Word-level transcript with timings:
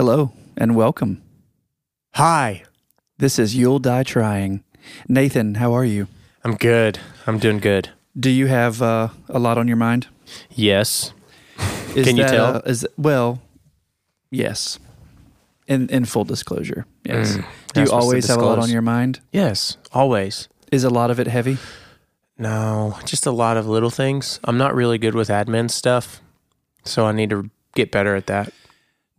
Hello 0.00 0.32
and 0.56 0.74
welcome. 0.74 1.20
Hi. 2.14 2.62
This 3.18 3.38
is 3.38 3.54
You'll 3.54 3.80
Die 3.80 4.02
Trying. 4.04 4.64
Nathan, 5.06 5.56
how 5.56 5.74
are 5.74 5.84
you? 5.84 6.06
I'm 6.42 6.54
good. 6.54 6.98
I'm 7.26 7.38
doing 7.38 7.58
good. 7.58 7.90
Do 8.18 8.30
you 8.30 8.46
have 8.46 8.80
uh, 8.80 9.08
a 9.28 9.38
lot 9.38 9.58
on 9.58 9.68
your 9.68 9.76
mind? 9.76 10.06
Yes. 10.48 11.12
Is 11.94 12.06
Can 12.06 12.16
you 12.16 12.22
that, 12.22 12.30
tell? 12.30 12.56
uh, 12.56 12.60
is 12.64 12.86
well, 12.96 13.42
yes. 14.30 14.78
In 15.68 15.86
in 15.90 16.06
full 16.06 16.24
disclosure, 16.24 16.86
yes. 17.04 17.36
Mm, 17.36 17.44
Do 17.74 17.82
you 17.82 17.90
always 17.90 18.26
have 18.28 18.40
a 18.40 18.46
lot 18.46 18.58
on 18.58 18.70
your 18.70 18.80
mind? 18.80 19.20
Yes, 19.32 19.76
always. 19.92 20.48
Is 20.72 20.82
a 20.82 20.88
lot 20.88 21.10
of 21.10 21.20
it 21.20 21.26
heavy? 21.26 21.58
No, 22.38 22.96
just 23.04 23.26
a 23.26 23.32
lot 23.32 23.58
of 23.58 23.66
little 23.66 23.90
things. 23.90 24.40
I'm 24.44 24.56
not 24.56 24.74
really 24.74 24.96
good 24.96 25.14
with 25.14 25.28
admin 25.28 25.70
stuff, 25.70 26.22
so 26.86 27.04
I 27.04 27.12
need 27.12 27.28
to 27.28 27.50
get 27.74 27.92
better 27.92 28.16
at 28.16 28.28
that. 28.28 28.50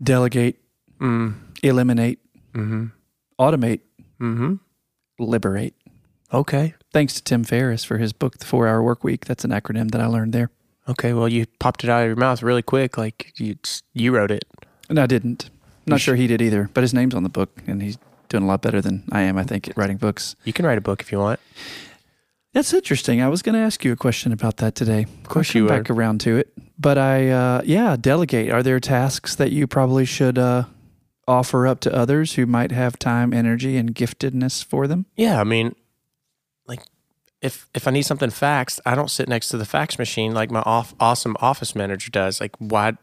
Delegate, 0.01 0.57
Mm. 1.01 1.33
eliminate, 1.63 2.19
Mm-hmm. 2.53 2.85
automate, 3.39 3.79
Mm-hmm. 4.21 4.55
liberate. 5.19 5.73
Okay. 6.33 6.75
Thanks 6.93 7.13
to 7.15 7.23
Tim 7.23 7.43
Ferriss 7.43 7.83
for 7.83 7.97
his 7.97 8.13
book, 8.13 8.37
The 8.37 8.45
Four 8.45 8.67
Hour 8.67 8.83
Work 8.83 9.03
Week. 9.03 9.25
That's 9.25 9.43
an 9.43 9.51
acronym 9.51 9.91
that 9.91 10.01
I 10.01 10.05
learned 10.05 10.33
there. 10.33 10.49
Okay. 10.87 11.13
Well, 11.13 11.27
you 11.27 11.45
popped 11.59 11.83
it 11.83 11.89
out 11.89 12.01
of 12.03 12.07
your 12.07 12.15
mouth 12.15 12.41
really 12.43 12.61
quick, 12.61 12.97
like 12.97 13.33
you 13.37 13.55
you 13.93 14.13
wrote 14.15 14.31
it. 14.31 14.45
And 14.89 14.99
I 14.99 15.05
didn't. 15.07 15.49
You 15.85 15.91
Not 15.91 15.99
sh- 16.01 16.03
sure 16.03 16.15
he 16.15 16.27
did 16.27 16.41
either, 16.41 16.69
but 16.73 16.81
his 16.81 16.93
name's 16.93 17.15
on 17.15 17.23
the 17.23 17.29
book, 17.29 17.61
and 17.67 17.81
he's 17.81 17.97
doing 18.29 18.43
a 18.43 18.47
lot 18.47 18.61
better 18.61 18.81
than 18.81 19.03
I 19.11 19.21
am, 19.21 19.37
I 19.37 19.43
think, 19.43 19.67
at 19.69 19.77
writing 19.77 19.97
books. 19.97 20.35
You 20.45 20.53
can 20.53 20.65
write 20.65 20.77
a 20.77 20.81
book 20.81 21.01
if 21.01 21.11
you 21.11 21.19
want. 21.19 21.39
That's 22.53 22.73
interesting. 22.73 23.21
I 23.21 23.27
was 23.29 23.41
going 23.41 23.55
to 23.55 23.61
ask 23.61 23.83
you 23.85 23.91
a 23.93 23.95
question 23.95 24.31
about 24.33 24.57
that 24.57 24.75
today. 24.75 25.03
Of 25.03 25.29
course 25.29 25.55
you 25.55 25.67
back 25.67 25.89
around 25.89 26.19
to 26.21 26.37
it, 26.37 26.51
but 26.77 26.97
I, 26.97 27.29
uh, 27.29 27.61
yeah, 27.65 27.95
delegate. 27.99 28.51
Are 28.51 28.61
there 28.61 28.79
tasks 28.79 29.35
that 29.35 29.51
you 29.51 29.67
probably 29.67 30.03
should 30.05 30.37
uh, 30.37 30.65
offer 31.27 31.67
up 31.67 31.79
to 31.81 31.93
others 31.95 32.33
who 32.33 32.45
might 32.45 32.71
have 32.71 32.97
time, 32.99 33.33
energy, 33.33 33.77
and 33.77 33.95
giftedness 33.95 34.63
for 34.63 34.87
them? 34.87 35.05
Yeah, 35.15 35.39
I 35.39 35.43
mean, 35.43 35.75
like 36.67 36.81
if 37.41 37.67
if 37.73 37.87
I 37.87 37.91
need 37.91 38.03
something 38.03 38.29
faxed, 38.29 38.79
I 38.85 38.95
don't 38.95 39.11
sit 39.11 39.27
next 39.27 39.49
to 39.49 39.57
the 39.57 39.65
fax 39.65 39.97
machine 39.97 40.33
like 40.33 40.51
my 40.51 40.61
off, 40.61 40.93
awesome 40.99 41.35
office 41.39 41.75
manager 41.75 42.11
does. 42.11 42.39
Like, 42.39 42.55
why? 42.57 42.93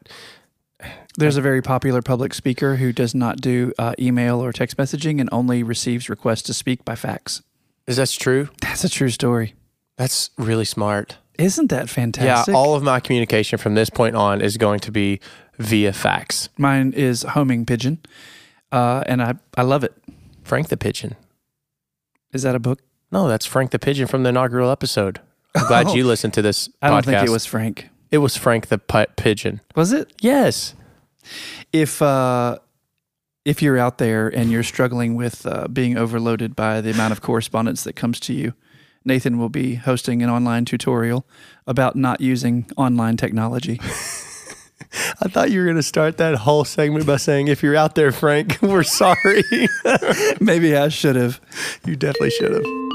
There's 1.17 1.37
a 1.37 1.43
very 1.43 1.63
popular 1.63 2.01
public 2.01 2.33
speaker 2.33 2.77
who 2.77 2.93
does 2.93 3.13
not 3.13 3.41
do 3.41 3.73
uh, 3.77 3.95
email 3.99 4.41
or 4.41 4.53
text 4.53 4.77
messaging 4.77 5.21
and 5.21 5.29
only 5.33 5.65
receives 5.65 6.09
requests 6.09 6.43
to 6.43 6.55
speak 6.55 6.85
by 6.85 6.95
fax. 6.95 7.43
Is 7.89 7.97
that 7.97 8.09
true? 8.11 8.51
That's 8.61 8.85
a 8.85 8.89
true 8.89 9.09
story. 9.09 9.55
That's 9.97 10.31
really 10.39 10.65
smart. 10.65 11.17
Isn't 11.39 11.71
that 11.71 11.89
fantastic? 11.89 12.53
Yeah, 12.53 12.59
all 12.59 12.75
of 12.75 12.83
my 12.83 13.01
communication 13.01 13.59
from 13.59 13.75
this 13.75 13.91
point 13.91 14.15
on 14.15 14.41
is 14.41 14.57
going 14.57 14.81
to 14.81 14.93
be 14.93 15.21
via 15.59 15.93
fax. 15.93 16.49
Mine 16.59 16.93
is 16.93 17.23
homing 17.23 17.67
pigeon, 17.67 17.99
uh, 18.73 19.03
and 19.07 19.23
I 19.23 19.35
I 19.57 19.63
love 19.63 19.85
it. 19.85 19.95
Frank 20.45 20.69
the 20.69 20.77
Pigeon. 20.77 21.15
Is 22.33 22.43
that 22.43 22.55
a 22.55 22.59
book? 22.59 22.81
No, 23.13 23.29
that's 23.29 23.47
Frank 23.47 23.71
the 23.71 23.79
Pigeon 23.79 24.07
from 24.07 24.23
the 24.23 24.31
inaugural 24.31 24.71
episode. 24.71 25.21
I'm 25.55 25.67
glad 25.67 25.87
Oh. 25.89 25.95
you 25.95 26.05
listened 26.05 26.35
to 26.35 26.43
this. 26.43 26.69
I 26.83 26.89
don't 26.89 27.03
podcast. 27.03 27.05
think 27.05 27.29
it 27.29 27.31
was 27.33 27.47
Frank. 27.47 27.89
It 28.11 28.19
was 28.19 28.37
Frank 28.37 28.69
the 28.69 28.79
pi- 28.79 29.07
Pigeon. 29.17 29.61
Was 29.77 29.93
it? 29.93 30.13
Yes. 30.23 30.75
if 31.73 32.01
uh, 32.01 32.59
if 33.45 33.61
you're 33.63 33.79
out 33.79 33.99
there 33.99 34.29
and 34.29 34.51
you're 34.51 34.63
struggling 34.63 35.15
with 35.17 35.45
uh, 35.47 35.69
being 35.69 35.97
overloaded 35.99 36.55
by 36.57 36.81
the 36.81 36.91
amount 36.91 37.13
of 37.13 37.21
correspondence 37.23 37.83
that 37.85 37.95
comes 37.95 38.21
to 38.21 38.33
you, 38.35 38.55
Nathan 39.05 39.39
will 39.39 39.49
be 39.51 39.75
hosting 39.77 40.23
an 40.23 40.31
online 40.31 40.65
tutorial 40.65 41.27
about 41.67 41.97
not 41.97 42.21
using 42.21 42.71
online 42.77 43.17
technology. 43.17 43.81
I 45.21 45.29
thought 45.29 45.51
you 45.51 45.61
were 45.61 45.65
going 45.67 45.77
to 45.77 45.83
start 45.83 46.17
that 46.19 46.35
whole 46.37 46.65
segment 46.65 47.07
by 47.07 47.17
saying, 47.17 47.49
"If 47.49 47.63
you're 47.63 47.77
out 47.77 47.95
there, 47.95 48.13
Frank, 48.13 48.59
we're 48.63 48.83
sorry." 48.83 49.43
Maybe 50.41 50.77
I 50.77 50.89
should 50.89 51.17
have. 51.17 51.41
you 51.85 51.97
definitely 51.97 52.31
should 52.31 52.53
have. 52.53 52.88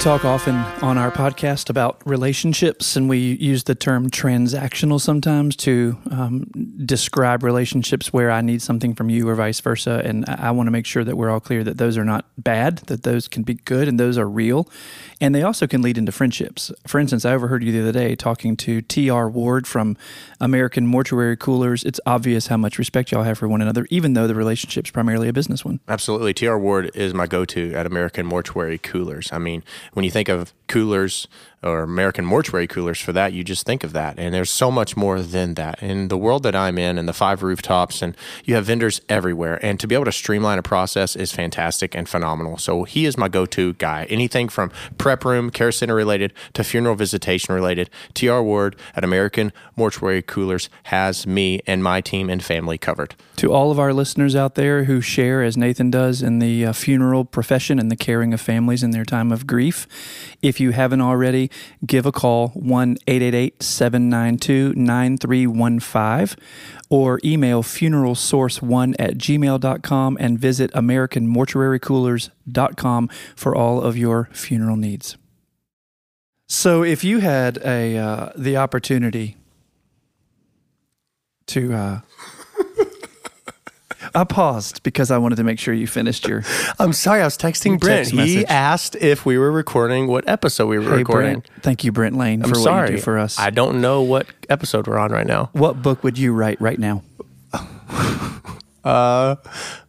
Talk 0.00 0.24
often 0.24 0.54
on 0.80 0.96
our 0.96 1.10
podcast 1.10 1.68
about 1.68 2.00
relationships, 2.06 2.96
and 2.96 3.06
we 3.06 3.18
use 3.18 3.64
the 3.64 3.74
term 3.74 4.08
transactional 4.08 4.98
sometimes 4.98 5.54
to 5.54 5.98
um, 6.10 6.50
describe 6.86 7.42
relationships 7.42 8.10
where 8.10 8.30
I 8.30 8.40
need 8.40 8.62
something 8.62 8.94
from 8.94 9.10
you 9.10 9.28
or 9.28 9.34
vice 9.34 9.60
versa. 9.60 10.00
And 10.02 10.24
I, 10.26 10.48
I 10.48 10.50
want 10.52 10.68
to 10.68 10.70
make 10.70 10.86
sure 10.86 11.04
that 11.04 11.18
we're 11.18 11.28
all 11.28 11.38
clear 11.38 11.62
that 11.64 11.76
those 11.76 11.98
are 11.98 12.04
not 12.04 12.24
bad, 12.38 12.78
that 12.86 13.02
those 13.02 13.28
can 13.28 13.42
be 13.42 13.54
good, 13.54 13.88
and 13.88 14.00
those 14.00 14.16
are 14.16 14.26
real. 14.26 14.66
And 15.20 15.34
they 15.34 15.42
also 15.42 15.66
can 15.66 15.82
lead 15.82 15.98
into 15.98 16.12
friendships. 16.12 16.72
For 16.86 16.98
instance, 16.98 17.26
I 17.26 17.34
overheard 17.34 17.62
you 17.62 17.70
the 17.70 17.80
other 17.82 17.92
day 17.92 18.16
talking 18.16 18.56
to 18.56 18.80
T.R. 18.80 19.28
Ward 19.28 19.66
from 19.66 19.98
American 20.40 20.86
Mortuary 20.86 21.36
Coolers. 21.36 21.84
It's 21.84 22.00
obvious 22.06 22.46
how 22.46 22.56
much 22.56 22.78
respect 22.78 23.12
y'all 23.12 23.24
have 23.24 23.36
for 23.36 23.48
one 23.48 23.60
another, 23.60 23.86
even 23.90 24.14
though 24.14 24.26
the 24.26 24.34
relationship's 24.34 24.90
primarily 24.90 25.28
a 25.28 25.32
business 25.34 25.62
one. 25.62 25.80
Absolutely. 25.88 26.32
TR 26.32 26.56
Ward 26.56 26.90
is 26.94 27.12
my 27.12 27.26
go 27.26 27.44
to 27.44 27.74
at 27.74 27.84
American 27.84 28.24
Mortuary 28.24 28.78
Coolers. 28.78 29.30
I 29.30 29.36
mean, 29.36 29.62
when 29.92 30.04
you 30.04 30.10
think 30.10 30.28
of 30.28 30.52
coolers 30.70 31.26
or 31.62 31.82
American 31.82 32.24
Mortuary 32.24 32.66
Coolers 32.66 33.00
for 33.00 33.12
that, 33.12 33.32
you 33.32 33.44
just 33.44 33.66
think 33.66 33.84
of 33.84 33.92
that. 33.92 34.18
And 34.18 34.32
there's 34.32 34.50
so 34.50 34.70
much 34.70 34.96
more 34.96 35.20
than 35.20 35.54
that. 35.54 35.82
In 35.82 36.08
the 36.08 36.16
world 36.16 36.42
that 36.44 36.56
I'm 36.56 36.78
in 36.78 36.96
and 36.96 37.06
the 37.06 37.12
five 37.12 37.42
rooftops, 37.42 38.00
and 38.00 38.16
you 38.44 38.54
have 38.54 38.64
vendors 38.64 39.00
everywhere. 39.08 39.58
And 39.62 39.78
to 39.80 39.86
be 39.86 39.94
able 39.94 40.06
to 40.06 40.12
streamline 40.12 40.58
a 40.58 40.62
process 40.62 41.14
is 41.14 41.32
fantastic 41.32 41.94
and 41.94 42.08
phenomenal. 42.08 42.56
So 42.56 42.84
he 42.84 43.04
is 43.04 43.18
my 43.18 43.28
go 43.28 43.44
to 43.46 43.74
guy. 43.74 44.06
Anything 44.08 44.48
from 44.48 44.70
prep 44.96 45.24
room, 45.24 45.50
care 45.50 45.72
center 45.72 45.94
related 45.94 46.32
to 46.54 46.64
funeral 46.64 46.94
visitation 46.94 47.54
related, 47.54 47.90
TR 48.14 48.40
Ward 48.40 48.76
at 48.96 49.04
American 49.04 49.52
Mortuary 49.76 50.22
Coolers 50.22 50.70
has 50.84 51.26
me 51.26 51.60
and 51.66 51.82
my 51.84 52.00
team 52.00 52.30
and 52.30 52.42
family 52.42 52.78
covered. 52.78 53.14
To 53.36 53.52
all 53.52 53.70
of 53.70 53.78
our 53.78 53.92
listeners 53.92 54.34
out 54.34 54.54
there 54.54 54.84
who 54.84 55.00
share, 55.00 55.42
as 55.42 55.56
Nathan 55.56 55.90
does, 55.90 56.22
in 56.22 56.38
the 56.38 56.66
uh, 56.66 56.72
funeral 56.72 57.24
profession 57.24 57.78
and 57.78 57.90
the 57.90 57.96
caring 57.96 58.32
of 58.32 58.40
families 58.40 58.82
in 58.82 58.92
their 58.92 59.04
time 59.04 59.30
of 59.30 59.46
grief, 59.46 59.86
if 60.40 60.58
you 60.60 60.72
haven't 60.72 61.00
already, 61.00 61.50
give 61.84 62.06
a 62.06 62.12
call 62.12 62.48
1 62.48 62.98
888 63.06 63.62
792 63.62 64.74
9315 64.78 66.42
or 66.88 67.20
email 67.24 67.62
funeralsource1 67.62 68.94
at 68.98 69.18
gmail.com 69.18 70.16
and 70.20 70.38
visit 70.38 70.70
AmericanMortuaryCoolers.com 70.72 73.08
for 73.34 73.56
all 73.56 73.80
of 73.80 73.96
your 73.96 74.28
funeral 74.32 74.76
needs. 74.76 75.16
So, 76.46 76.82
if 76.82 77.02
you 77.04 77.20
had 77.20 77.58
a 77.64 77.96
uh, 77.96 78.32
the 78.36 78.56
opportunity 78.56 79.36
to 81.46 81.72
uh, 81.72 82.00
I 84.14 84.24
paused 84.24 84.82
because 84.82 85.10
I 85.10 85.18
wanted 85.18 85.36
to 85.36 85.44
make 85.44 85.58
sure 85.58 85.74
you 85.74 85.86
finished 85.86 86.26
your. 86.26 86.42
I'm 86.78 86.92
sorry, 86.92 87.20
I 87.20 87.24
was 87.24 87.36
texting 87.36 87.78
Brent. 87.78 88.08
text 88.08 88.12
he 88.26 88.46
asked 88.46 88.96
if 88.96 89.26
we 89.26 89.36
were 89.38 89.52
recording 89.52 90.06
what 90.06 90.28
episode 90.28 90.66
we 90.66 90.78
were 90.78 90.84
Hey, 90.90 90.96
recording. 90.98 91.40
Brent. 91.40 91.62
Thank 91.62 91.84
you, 91.84 91.92
Brent 91.92 92.16
Lane, 92.16 92.42
I'm 92.42 92.48
for 92.48 92.54
sorry 92.54 92.80
what 92.82 92.90
you 92.92 92.96
do 92.96 93.02
for 93.02 93.18
us. 93.18 93.38
I 93.38 93.50
don't 93.50 93.80
know 93.80 94.02
what 94.02 94.26
episode 94.48 94.86
we're 94.86 94.98
on 94.98 95.10
right 95.12 95.26
now. 95.26 95.50
what 95.52 95.82
book 95.82 96.02
would 96.04 96.18
you 96.18 96.32
write 96.32 96.60
right 96.60 96.78
now? 96.78 97.02
Uh, 98.82 99.36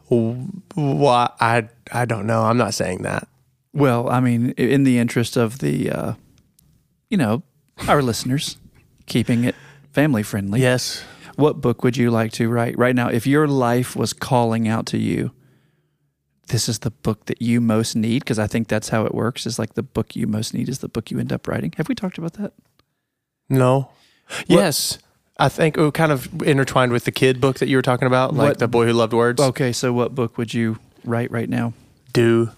why 0.09 1.29
I 1.39 1.69
I 1.93 2.03
don't 2.03 2.25
know. 2.27 2.41
I'm 2.43 2.57
not 2.57 2.73
saying 2.73 3.03
that. 3.03 3.27
Well, 3.73 4.09
I 4.09 4.19
mean, 4.19 4.49
in 4.57 4.83
the 4.83 4.97
interest 4.99 5.37
of 5.37 5.59
the, 5.59 5.89
uh, 5.89 6.13
you 7.09 7.15
know, 7.17 7.43
our 7.87 8.01
listeners, 8.01 8.57
keeping 9.05 9.45
it 9.45 9.55
family 9.93 10.23
friendly. 10.23 10.59
Yes. 10.59 11.03
What 11.41 11.59
book 11.59 11.83
would 11.83 11.97
you 11.97 12.11
like 12.11 12.31
to 12.33 12.49
write 12.49 12.77
right 12.77 12.95
now? 12.95 13.09
If 13.09 13.25
your 13.25 13.47
life 13.47 13.95
was 13.95 14.13
calling 14.13 14.67
out 14.67 14.85
to 14.87 14.97
you, 14.97 15.31
this 16.47 16.69
is 16.69 16.79
the 16.79 16.91
book 16.91 17.25
that 17.25 17.41
you 17.41 17.59
most 17.61 17.95
need, 17.95 18.19
because 18.19 18.37
I 18.37 18.45
think 18.47 18.67
that's 18.67 18.89
how 18.89 19.05
it 19.05 19.15
works. 19.15 19.45
Is 19.45 19.57
like 19.57 19.73
the 19.73 19.83
book 19.83 20.15
you 20.15 20.27
most 20.27 20.53
need 20.53 20.69
is 20.69 20.79
the 20.79 20.87
book 20.89 21.09
you 21.09 21.19
end 21.19 21.33
up 21.33 21.47
writing. 21.47 21.73
Have 21.77 21.89
we 21.89 21.95
talked 21.95 22.17
about 22.17 22.33
that? 22.33 22.53
No. 23.49 23.89
Yes. 24.47 24.99
I 25.39 25.49
think 25.49 25.77
it 25.77 25.93
kind 25.95 26.11
of 26.11 26.43
intertwined 26.43 26.91
with 26.91 27.05
the 27.05 27.11
kid 27.11 27.41
book 27.41 27.57
that 27.59 27.67
you 27.67 27.75
were 27.75 27.81
talking 27.81 28.05
about, 28.07 28.35
like 28.35 28.49
What- 28.49 28.59
the 28.59 28.67
boy 28.67 28.85
who 28.85 28.93
loved 28.93 29.13
words. 29.13 29.41
Okay, 29.41 29.71
so 29.71 29.91
what 29.91 30.13
book 30.13 30.37
would 30.37 30.53
you 30.53 30.77
write 31.03 31.31
right 31.31 31.49
now? 31.49 31.73
Do 32.13 32.51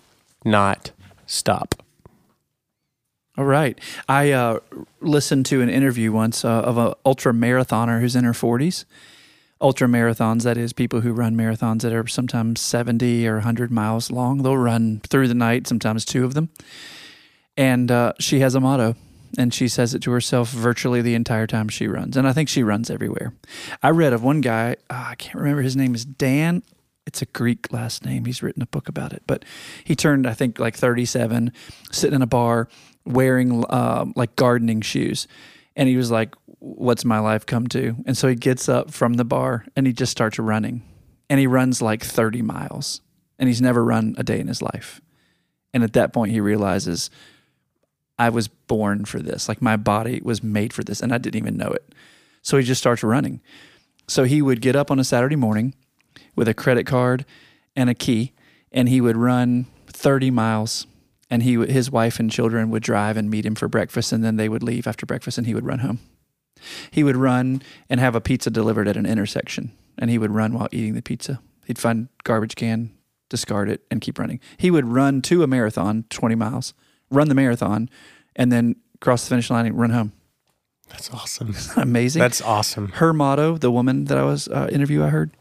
not 0.44 0.92
stop. 1.26 1.83
All 3.36 3.46
right. 3.46 3.80
I 4.08 4.32
uh, 4.32 4.60
listened 5.02 5.48
to 5.48 5.62
an 5.62 5.70
interview 5.70 6.12
once 6.12 6.46
uh, 6.46 6.50
of 6.50 6.78
an 6.78 6.94
ultra 7.04 7.34
marathoner 7.34 8.00
who's 8.00 8.16
in 8.16 8.26
her 8.26 8.32
40s, 8.34 8.86
ultra 9.60 9.88
marathons, 9.88 10.44
that 10.44 10.56
is, 10.56 10.72
people 10.72 11.02
who 11.02 11.14
run 11.14 11.36
marathons 11.36 11.82
that 11.82 11.94
are 11.94 12.06
sometimes 12.06 12.62
70 12.62 13.28
or 13.28 13.36
100 13.36 13.72
miles 13.72 14.12
long. 14.12 14.44
They'll 14.44 14.58
run 14.58 15.02
through 15.10 15.30
the 15.30 15.34
night, 15.34 15.66
sometimes 15.66 16.06
two 16.06 16.24
of 16.24 16.36
them. 16.36 16.50
And 17.58 17.90
uh, 17.90 18.14
she 18.20 18.40
has 18.42 18.54
a 18.54 18.60
motto, 18.60 18.96
and 19.36 19.52
she 19.52 19.68
says 19.68 19.96
it 19.96 20.04
to 20.04 20.12
herself 20.12 20.52
virtually 20.52 21.02
the 21.02 21.16
entire 21.16 21.48
time 21.48 21.70
she 21.70 21.88
runs. 21.88 22.16
And 22.16 22.28
I 22.28 22.34
think 22.34 22.50
she 22.50 22.62
runs 22.62 22.92
everywhere. 22.92 23.34
I 23.82 23.90
read 23.90 24.14
of 24.14 24.24
one 24.24 24.42
guy, 24.42 24.76
uh, 24.92 25.08
I 25.10 25.16
can't 25.16 25.36
remember 25.36 25.64
his 25.64 25.76
name 25.76 25.96
is 25.96 26.06
Dan. 26.06 26.62
It's 27.08 27.24
a 27.24 27.26
Greek 27.26 27.74
last 27.74 28.06
name. 28.06 28.26
He's 28.26 28.44
written 28.44 28.62
a 28.62 28.68
book 28.68 28.88
about 28.88 29.12
it. 29.12 29.24
But 29.26 29.44
he 29.84 29.96
turned, 29.96 30.28
I 30.28 30.34
think, 30.34 30.60
like 30.60 30.78
37, 30.78 31.52
sitting 31.92 32.16
in 32.16 32.22
a 32.22 32.28
bar 32.28 32.70
wearing 33.06 33.66
uh, 33.66 34.06
like 34.16 34.36
gardening 34.36 34.82
shoes. 34.82 35.28
And 35.76 35.90
he 35.90 35.98
was 35.98 36.12
like, 36.12 36.36
What's 36.60 37.04
my 37.04 37.20
life 37.20 37.46
come 37.46 37.68
to? 37.68 37.98
And 38.06 38.18
so 38.18 38.30
he 38.30 38.36
gets 38.36 38.70
up 38.70 38.92
from 38.92 39.16
the 39.16 39.26
bar 39.26 39.66
and 39.76 39.86
he 39.86 39.92
just 39.92 40.14
starts 40.14 40.40
running. 40.40 40.82
And 41.30 41.38
he 41.38 41.48
runs 41.48 41.82
like 41.82 42.04
30 42.04 42.42
miles. 42.42 43.02
And 43.38 43.50
he's 43.50 43.62
never 43.62 43.84
run 43.84 44.16
a 44.18 44.24
day 44.24 44.40
in 44.40 44.48
his 44.48 44.62
life. 44.62 45.02
And 45.74 45.84
at 45.84 45.94
that 45.94 46.14
point, 46.14 46.32
he 46.32 46.40
realizes, 46.40 47.10
I 48.18 48.30
was 48.30 48.48
born 48.48 49.04
for 49.04 49.20
this. 49.20 49.50
Like 49.50 49.62
my 49.62 49.76
body 49.76 50.22
was 50.24 50.42
made 50.42 50.72
for 50.72 50.84
this. 50.84 51.02
And 51.02 51.14
I 51.14 51.18
didn't 51.18 51.38
even 51.38 51.58
know 51.58 51.72
it. 51.72 51.94
So 52.42 52.58
he 52.58 52.64
just 52.64 52.80
starts 52.80 53.04
running. 53.04 53.42
So 54.08 54.24
he 54.24 54.42
would 54.42 54.62
get 54.62 54.76
up 54.76 54.92
on 54.92 55.00
a 55.00 55.04
Saturday 55.04 55.36
morning 55.36 55.74
with 56.36 56.48
a 56.48 56.54
credit 56.54 56.86
card 56.86 57.26
and 57.76 57.90
a 57.90 57.94
key, 57.94 58.34
and 58.72 58.90
he 58.90 59.02
would 59.02 59.18
run 59.18 59.66
30 59.88 60.32
miles. 60.32 60.86
And 61.34 61.42
he, 61.42 61.56
his 61.66 61.90
wife 61.90 62.20
and 62.20 62.30
children 62.30 62.70
would 62.70 62.84
drive 62.84 63.18
and 63.18 63.28
meet 63.28 63.44
him 63.44 63.56
for 63.56 63.68
breakfast, 63.68 64.12
and 64.12 64.24
then 64.24 64.36
they 64.36 64.48
would 64.48 64.62
leave 64.62 64.86
after 64.86 65.04
breakfast, 65.08 65.40
and 65.40 65.48
he 65.48 65.56
would 65.56 65.66
run 65.66 65.80
home. 65.80 66.00
He 66.92 67.04
would 67.04 67.18
run 67.18 67.64
and 67.90 68.00
have 68.00 68.14
a 68.14 68.22
pizza 68.22 68.52
delivered 68.52 68.88
at 68.88 68.98
an 68.98 69.08
intersection, 69.08 69.72
and 69.98 70.12
he 70.12 70.20
would 70.20 70.30
run 70.30 70.54
while 70.54 70.68
eating 70.72 70.94
the 70.94 71.02
pizza. 71.02 71.42
He'd 71.66 71.80
find 71.80 72.10
garbage 72.24 72.54
can, 72.54 72.92
discard 73.30 73.68
it, 73.68 73.82
and 73.90 74.00
keep 74.00 74.20
running. 74.20 74.42
He 74.58 74.70
would 74.70 74.86
run 74.86 75.24
to 75.24 75.42
a 75.42 75.48
marathon, 75.48 76.06
20 76.12 76.36
miles, 76.36 76.76
run 77.10 77.30
the 77.30 77.34
marathon, 77.34 77.90
and 78.36 78.52
then 78.52 78.76
cross 79.02 79.24
the 79.24 79.30
finish 79.30 79.50
line 79.50 79.66
and 79.66 79.76
run 79.76 79.90
home. 79.90 80.14
That's 80.90 81.10
awesome. 81.12 81.56
Amazing. 81.82 82.20
That's 82.20 82.44
awesome. 82.44 82.90
her 82.90 83.12
motto, 83.12 83.58
the 83.58 83.72
woman 83.72 84.06
that 84.06 84.20
I 84.20 84.24
was 84.24 84.48
uh, 84.50 84.70
interview 84.72 85.04
I 85.04 85.10
heard, 85.10 85.32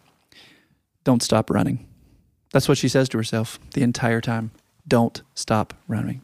don't 1.04 1.22
stop 1.22 1.50
running. 1.50 1.86
That's 2.50 2.66
what 2.66 2.78
she 2.78 2.88
says 2.88 3.10
to 3.10 3.18
herself 3.18 3.58
the 3.74 3.82
entire 3.82 4.22
time. 4.22 4.52
Don't 4.86 5.22
stop 5.34 5.74
running. 5.88 6.22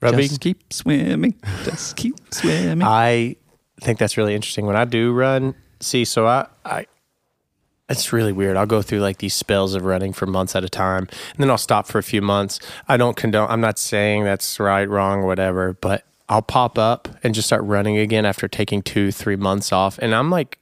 Robbie, 0.00 0.28
Just 0.28 0.40
keep 0.40 0.72
swimming. 0.72 1.34
Just 1.64 1.96
keep 1.96 2.14
swimming. 2.32 2.86
I 2.86 3.36
think 3.80 3.98
that's 3.98 4.16
really 4.16 4.34
interesting. 4.34 4.66
When 4.66 4.76
I 4.76 4.84
do 4.84 5.12
run, 5.12 5.54
see, 5.80 6.04
so 6.04 6.26
I, 6.26 6.46
I, 6.64 6.86
it's 7.88 8.12
really 8.12 8.32
weird. 8.32 8.56
I'll 8.56 8.66
go 8.66 8.82
through 8.82 9.00
like 9.00 9.18
these 9.18 9.34
spells 9.34 9.74
of 9.74 9.84
running 9.84 10.12
for 10.12 10.26
months 10.26 10.54
at 10.54 10.64
a 10.64 10.68
time, 10.68 11.08
and 11.10 11.38
then 11.38 11.50
I'll 11.50 11.58
stop 11.58 11.86
for 11.86 11.98
a 11.98 12.02
few 12.02 12.20
months. 12.22 12.58
I 12.88 12.96
don't 12.96 13.16
condone. 13.16 13.50
I'm 13.50 13.60
not 13.60 13.78
saying 13.78 14.24
that's 14.24 14.58
right, 14.60 14.88
wrong, 14.88 15.22
whatever, 15.24 15.74
but 15.74 16.04
I'll 16.28 16.42
pop 16.42 16.78
up 16.78 17.08
and 17.22 17.34
just 17.34 17.46
start 17.46 17.62
running 17.64 17.96
again 17.96 18.26
after 18.26 18.48
taking 18.48 18.82
two, 18.82 19.10
three 19.12 19.36
months 19.36 19.72
off, 19.72 19.98
and 19.98 20.14
I'm 20.14 20.30
like. 20.30 20.58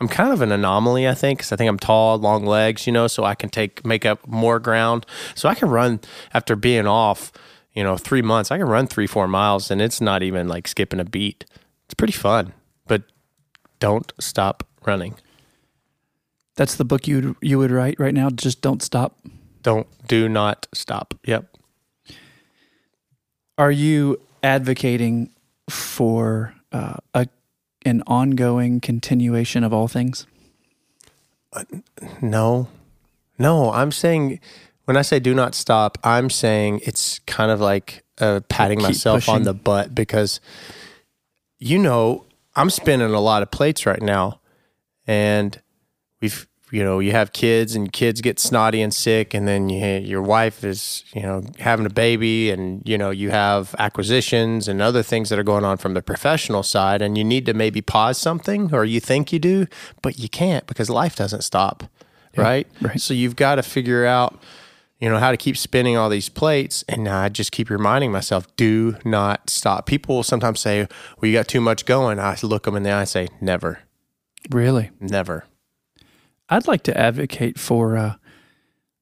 I'm 0.00 0.08
kind 0.08 0.32
of 0.32 0.40
an 0.40 0.52
anomaly, 0.52 1.08
I 1.08 1.14
think, 1.14 1.40
because 1.40 1.52
I 1.52 1.56
think 1.56 1.68
I'm 1.68 1.78
tall, 1.78 2.18
long 2.18 2.44
legs, 2.44 2.86
you 2.86 2.92
know, 2.92 3.06
so 3.06 3.24
I 3.24 3.34
can 3.34 3.50
take 3.50 3.84
make 3.84 4.06
up 4.06 4.26
more 4.26 4.60
ground. 4.60 5.06
So 5.34 5.48
I 5.48 5.54
can 5.54 5.68
run 5.68 6.00
after 6.32 6.54
being 6.56 6.86
off, 6.86 7.32
you 7.72 7.82
know, 7.82 7.96
three 7.96 8.22
months. 8.22 8.50
I 8.50 8.58
can 8.58 8.68
run 8.68 8.86
three, 8.86 9.06
four 9.06 9.26
miles, 9.26 9.70
and 9.70 9.82
it's 9.82 10.00
not 10.00 10.22
even 10.22 10.46
like 10.48 10.68
skipping 10.68 11.00
a 11.00 11.04
beat. 11.04 11.44
It's 11.86 11.94
pretty 11.94 12.12
fun, 12.12 12.52
but 12.86 13.02
don't 13.80 14.12
stop 14.20 14.66
running. 14.86 15.16
That's 16.56 16.76
the 16.76 16.84
book 16.84 17.06
you 17.06 17.36
you 17.40 17.58
would 17.58 17.70
write 17.70 17.98
right 17.98 18.14
now. 18.14 18.30
Just 18.30 18.60
don't 18.62 18.82
stop. 18.82 19.18
Don't 19.62 19.86
do 20.06 20.28
not 20.28 20.66
stop. 20.72 21.14
Yep. 21.24 21.56
Are 23.56 23.72
you 23.72 24.20
advocating 24.42 25.30
for 25.68 26.54
uh, 26.72 26.96
a 27.14 27.28
an 27.84 28.02
ongoing 28.06 28.80
continuation 28.80 29.64
of 29.64 29.72
all 29.72 29.88
things? 29.88 30.26
No, 32.20 32.68
no. 33.38 33.72
I'm 33.72 33.90
saying 33.90 34.40
when 34.84 34.96
I 34.96 35.02
say 35.02 35.18
do 35.18 35.34
not 35.34 35.54
stop, 35.54 35.98
I'm 36.04 36.30
saying 36.30 36.80
it's 36.84 37.18
kind 37.20 37.50
of 37.50 37.60
like 37.60 38.04
uh, 38.18 38.40
patting 38.48 38.82
myself 38.82 39.28
on 39.28 39.42
the 39.42 39.54
butt 39.54 39.94
because 39.94 40.40
you 41.58 41.78
know 41.78 42.26
I'm 42.56 42.70
spinning 42.70 43.12
a 43.12 43.20
lot 43.20 43.42
of 43.42 43.50
plates 43.50 43.86
right 43.86 44.02
now, 44.02 44.40
and 45.06 45.60
we've 46.20 46.46
you 46.70 46.84
know 46.84 46.98
you 46.98 47.12
have 47.12 47.32
kids 47.32 47.74
and 47.74 47.92
kids 47.92 48.20
get 48.20 48.38
snotty 48.38 48.82
and 48.82 48.92
sick, 48.92 49.34
and 49.34 49.46
then 49.46 49.68
you, 49.68 49.84
your 49.98 50.22
wife 50.22 50.64
is 50.64 51.04
you 51.14 51.22
know 51.22 51.42
having 51.58 51.86
a 51.86 51.90
baby, 51.90 52.50
and 52.50 52.82
you 52.88 52.98
know 52.98 53.10
you 53.10 53.30
have 53.30 53.74
acquisitions 53.78 54.68
and 54.68 54.80
other 54.82 55.02
things 55.02 55.28
that 55.30 55.38
are 55.38 55.44
going 55.44 55.64
on 55.64 55.76
from 55.78 55.94
the 55.94 56.02
professional 56.02 56.62
side, 56.62 57.02
and 57.02 57.16
you 57.16 57.24
need 57.24 57.46
to 57.46 57.54
maybe 57.54 57.80
pause 57.80 58.18
something, 58.18 58.74
or 58.74 58.84
you 58.84 59.00
think 59.00 59.32
you 59.32 59.38
do, 59.38 59.66
but 60.02 60.18
you 60.18 60.28
can't 60.28 60.66
because 60.66 60.90
life 60.90 61.16
doesn't 61.16 61.42
stop, 61.42 61.84
right? 62.36 62.66
right. 62.80 63.00
So 63.00 63.14
you've 63.14 63.36
got 63.36 63.56
to 63.56 63.62
figure 63.62 64.04
out 64.06 64.40
you 65.00 65.08
know 65.08 65.18
how 65.18 65.30
to 65.30 65.36
keep 65.36 65.56
spinning 65.56 65.96
all 65.96 66.08
these 66.08 66.28
plates 66.28 66.84
and 66.88 67.08
i 67.08 67.28
just 67.28 67.52
keep 67.52 67.70
reminding 67.70 68.10
myself 68.10 68.48
do 68.56 68.96
not 69.04 69.48
stop 69.48 69.86
people 69.86 70.16
will 70.16 70.22
sometimes 70.24 70.58
say 70.58 70.88
well 71.20 71.28
you 71.30 71.32
got 71.32 71.46
too 71.46 71.60
much 71.60 71.86
going 71.86 72.18
i 72.18 72.36
look 72.42 72.64
them 72.64 72.74
in 72.74 72.82
the 72.82 72.90
eye 72.90 73.00
and 73.00 73.08
say 73.08 73.28
never 73.40 73.78
Really? 74.50 74.90
never 75.00 75.44
I'd 76.48 76.66
like 76.66 76.82
to 76.84 76.98
advocate 76.98 77.58
for 77.58 77.96
uh, 77.96 78.14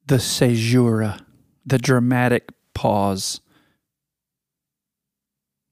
the 0.06 0.18
caesura, 0.18 1.20
the 1.64 1.78
dramatic 1.78 2.50
pause, 2.74 3.40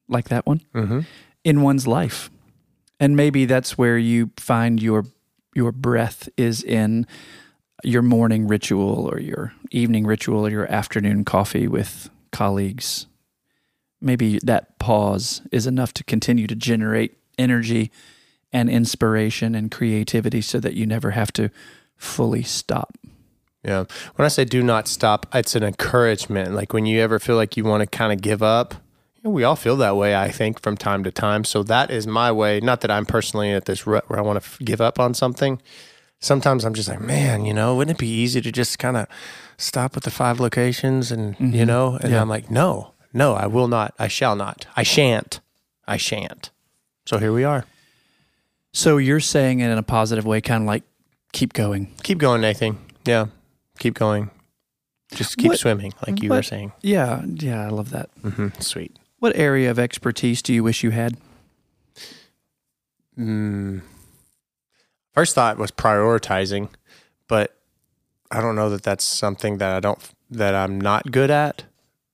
like 0.08 0.28
that 0.28 0.46
one 0.46 0.60
mm-hmm. 0.74 1.00
in 1.42 1.62
one's 1.62 1.86
life, 1.86 2.30
and 3.00 3.16
maybe 3.16 3.44
that's 3.44 3.76
where 3.76 3.98
you 3.98 4.30
find 4.36 4.82
your 4.82 5.04
your 5.54 5.72
breath 5.72 6.28
is 6.36 6.62
in 6.62 7.06
your 7.82 8.02
morning 8.02 8.48
ritual 8.48 9.08
or 9.10 9.20
your 9.20 9.52
evening 9.70 10.06
ritual 10.06 10.46
or 10.46 10.50
your 10.50 10.70
afternoon 10.70 11.24
coffee 11.24 11.68
with 11.68 12.10
colleagues. 12.32 13.06
Maybe 14.00 14.38
that 14.42 14.78
pause 14.78 15.42
is 15.52 15.66
enough 15.66 15.94
to 15.94 16.04
continue 16.04 16.46
to 16.46 16.54
generate 16.54 17.16
energy 17.38 17.90
and 18.54 18.70
inspiration 18.70 19.54
and 19.56 19.70
creativity 19.70 20.40
so 20.40 20.60
that 20.60 20.74
you 20.74 20.86
never 20.86 21.10
have 21.10 21.32
to 21.32 21.50
fully 21.96 22.42
stop. 22.44 22.96
yeah. 23.64 23.84
When 24.14 24.24
i 24.24 24.28
say 24.28 24.44
do 24.44 24.62
not 24.62 24.88
stop 24.88 25.26
it's 25.34 25.54
an 25.56 25.62
encouragement. 25.64 26.54
Like 26.54 26.72
when 26.72 26.86
you 26.86 27.00
ever 27.00 27.18
feel 27.18 27.36
like 27.36 27.56
you 27.56 27.64
want 27.64 27.80
to 27.82 27.86
kind 27.86 28.12
of 28.12 28.22
give 28.22 28.42
up 28.42 28.74
you 29.16 29.22
know, 29.24 29.30
we 29.30 29.42
all 29.42 29.56
feel 29.56 29.76
that 29.78 29.96
way 29.96 30.14
i 30.14 30.30
think 30.30 30.62
from 30.62 30.76
time 30.76 31.02
to 31.04 31.10
time. 31.10 31.44
So 31.44 31.62
that 31.64 31.90
is 31.90 32.06
my 32.06 32.30
way 32.30 32.60
not 32.60 32.80
that 32.82 32.90
i'm 32.90 33.04
personally 33.06 33.50
at 33.52 33.64
this 33.64 33.86
rut 33.86 34.08
where 34.08 34.18
i 34.18 34.22
want 34.22 34.40
to 34.40 34.46
f- 34.46 34.58
give 34.60 34.80
up 34.80 34.98
on 35.00 35.12
something. 35.14 35.60
Sometimes 36.20 36.64
i'm 36.64 36.74
just 36.74 36.88
like 36.88 37.00
man 37.00 37.44
you 37.44 37.52
know 37.52 37.74
wouldn't 37.74 37.96
it 37.98 38.00
be 38.00 38.08
easy 38.22 38.40
to 38.40 38.52
just 38.52 38.78
kind 38.78 38.96
of 38.96 39.06
stop 39.56 39.94
with 39.96 40.04
the 40.04 40.10
five 40.10 40.38
locations 40.40 41.10
and 41.10 41.34
you 41.40 41.46
mm-hmm. 41.46 41.66
know? 41.66 41.98
And 42.00 42.12
Yeah. 42.12 42.20
i'm 42.22 42.28
like 42.28 42.50
no 42.50 42.92
no 43.12 43.34
i 43.34 43.46
will 43.46 43.68
not. 43.68 43.94
I 43.98 44.08
shall 44.08 44.36
not. 44.36 44.66
I 44.76 44.84
shan't. 44.84 45.40
I 45.86 45.96
shan't. 45.96 46.50
So 47.06 47.18
here 47.18 47.32
we 47.32 47.44
are 47.44 47.64
So 48.76 48.98
you're 48.98 49.20
saying 49.20 49.60
it 49.60 49.70
in 49.70 49.78
a 49.78 49.82
positive 49.84 50.26
way, 50.26 50.40
kind 50.42 50.64
of 50.64 50.66
like 50.66 50.82
keep 51.32 51.52
going. 51.54 51.92
keep 52.02 52.18
going 52.18 52.40
nathan 52.40 52.76
yeah 53.04 53.26
keep 53.78 53.94
going 53.94 54.30
just 55.14 55.36
keep 55.36 55.48
What- 55.48 55.58
swimming 55.58 55.92
like 56.06 56.22
you 56.22 56.30
were 56.30 56.42
saying 56.42 56.72
Yeah, 56.82 57.22
yeah, 57.24 57.64
I 57.64 57.68
love 57.70 57.90
that. 57.90 58.08
hmm 58.22 58.48
sweet 58.60 58.96
What 59.20 59.34
area 59.36 59.70
of 59.70 59.78
expertise 59.78 60.42
do 60.42 60.52
you 60.52 60.62
wish 60.62 60.82
you 60.84 60.90
had? 60.90 61.16
Mm. 63.18 63.82
First 65.12 65.34
thought 65.34 65.58
was 65.58 65.70
prioritizing, 65.70 66.68
but 67.28 67.56
I 68.30 68.40
don't 68.40 68.56
know 68.56 68.70
that 68.70 68.82
that's 68.82 69.04
something 69.04 69.58
that 69.58 69.76
I 69.76 69.80
don't 69.80 69.98
that 70.30 70.54
I'm 70.54 70.80
not 70.80 71.12
good 71.12 71.30
at 71.30 71.64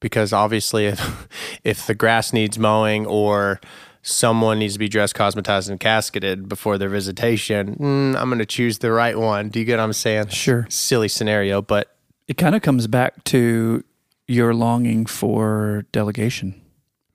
because 0.01 0.33
obviously 0.33 0.87
if 0.93 1.29
if 1.65 1.87
the 1.87 1.95
grass 1.95 2.33
needs 2.33 2.59
mowing 2.59 3.07
or 3.07 3.61
someone 4.03 4.59
needs 4.59 4.75
to 4.75 4.79
be 4.79 4.89
dressed, 4.89 5.15
cosmetized, 5.15 5.69
and 5.69 5.79
casketed 5.79 6.49
before 6.49 6.79
their 6.79 6.89
visitation, 6.89 7.77
mm, 7.77 8.17
I'm 8.21 8.29
going 8.29 8.39
to 8.39 8.47
choose 8.47 8.79
the 8.79 8.93
right 8.93 9.19
one. 9.19 9.49
Do 9.51 9.59
you 9.59 9.65
get 9.65 9.77
what 9.79 9.85
I'm 9.85 9.93
saying? 9.93 10.29
Sure. 10.29 10.67
Silly 10.71 11.09
scenario, 11.09 11.61
but 11.63 11.95
It 12.29 12.37
kind 12.39 12.55
of 12.55 12.63
comes 12.63 12.87
back 12.87 13.25
to 13.25 13.85
your 14.27 14.55
longing 14.55 15.07
for 15.07 15.85
delegation. 15.93 16.55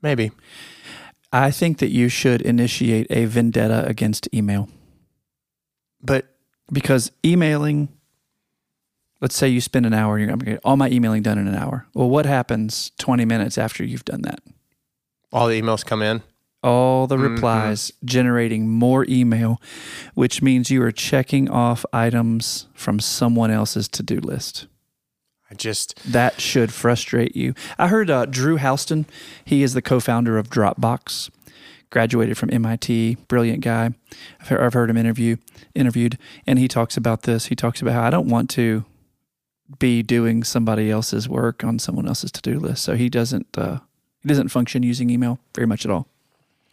maybe. 0.01 0.31
I 1.33 1.51
think 1.51 1.79
that 1.79 1.89
you 1.89 2.07
should 2.07 2.41
initiate 2.41 3.07
a 3.09 3.25
vendetta 3.25 3.85
against 3.87 4.29
email 4.33 4.69
But 6.01 6.27
because 6.71 7.11
emailing, 7.25 7.89
let's 9.21 9.35
say 9.35 9.47
you 9.49 9.59
spend 9.59 9.85
an 9.85 9.93
hour, 9.93 10.17
you're 10.17 10.27
going 10.27 10.39
to 10.39 10.45
get 10.45 10.59
all 10.63 10.77
my 10.77 10.89
emailing 10.89 11.23
done 11.23 11.37
in 11.37 11.47
an 11.47 11.55
hour. 11.55 11.87
Well, 11.93 12.09
what 12.09 12.25
happens 12.25 12.91
20 12.99 13.25
minutes 13.25 13.57
after 13.57 13.83
you've 13.83 14.05
done 14.05 14.21
that? 14.21 14.39
all 15.33 15.47
the 15.47 15.61
emails 15.61 15.85
come 15.85 16.01
in. 16.01 16.21
All 16.65 17.05
the 17.05 17.17
replies, 17.19 17.91
generating 18.03 18.67
more 18.67 19.05
email, 19.07 19.61
which 20.15 20.41
means 20.41 20.71
you 20.71 20.81
are 20.81 20.91
checking 20.91 21.47
off 21.47 21.85
items 21.93 22.67
from 22.73 22.99
someone 22.99 23.51
else's 23.51 23.87
to 23.89 24.01
do 24.01 24.19
list. 24.19 24.65
I 25.49 25.53
just 25.53 25.95
That 26.11 26.41
should 26.41 26.73
frustrate 26.73 27.35
you. 27.35 27.53
I 27.77 27.87
heard 27.89 28.09
uh, 28.09 28.25
Drew 28.25 28.57
Houston, 28.57 29.05
he 29.45 29.61
is 29.61 29.75
the 29.75 29.81
co 29.81 29.99
founder 29.99 30.39
of 30.39 30.49
Dropbox, 30.49 31.29
graduated 31.91 32.35
from 32.35 32.49
MIT, 32.51 33.17
brilliant 33.27 33.63
guy. 33.63 33.91
I've 34.41 34.47
heard, 34.47 34.61
I've 34.61 34.73
heard 34.73 34.89
him 34.89 34.97
interview, 34.97 35.37
interviewed, 35.75 36.17
and 36.47 36.57
he 36.57 36.67
talks 36.67 36.97
about 36.97 37.21
this. 37.23 37.45
He 37.45 37.55
talks 37.55 37.79
about 37.79 37.93
how 37.93 38.03
I 38.03 38.09
don't 38.09 38.27
want 38.27 38.49
to 38.51 38.85
be 39.77 40.01
doing 40.01 40.43
somebody 40.43 40.89
else's 40.89 41.29
work 41.29 41.63
on 41.63 41.77
someone 41.77 42.07
else's 42.07 42.31
to 42.31 42.41
do 42.41 42.59
list. 42.59 42.83
So 42.83 42.95
he 42.95 43.07
doesn't, 43.07 43.55
uh, 43.55 43.79
he 44.23 44.29
doesn't 44.29 44.49
function 44.49 44.81
using 44.81 45.11
email 45.11 45.37
very 45.53 45.67
much 45.67 45.85
at 45.85 45.91
all. 45.91 46.07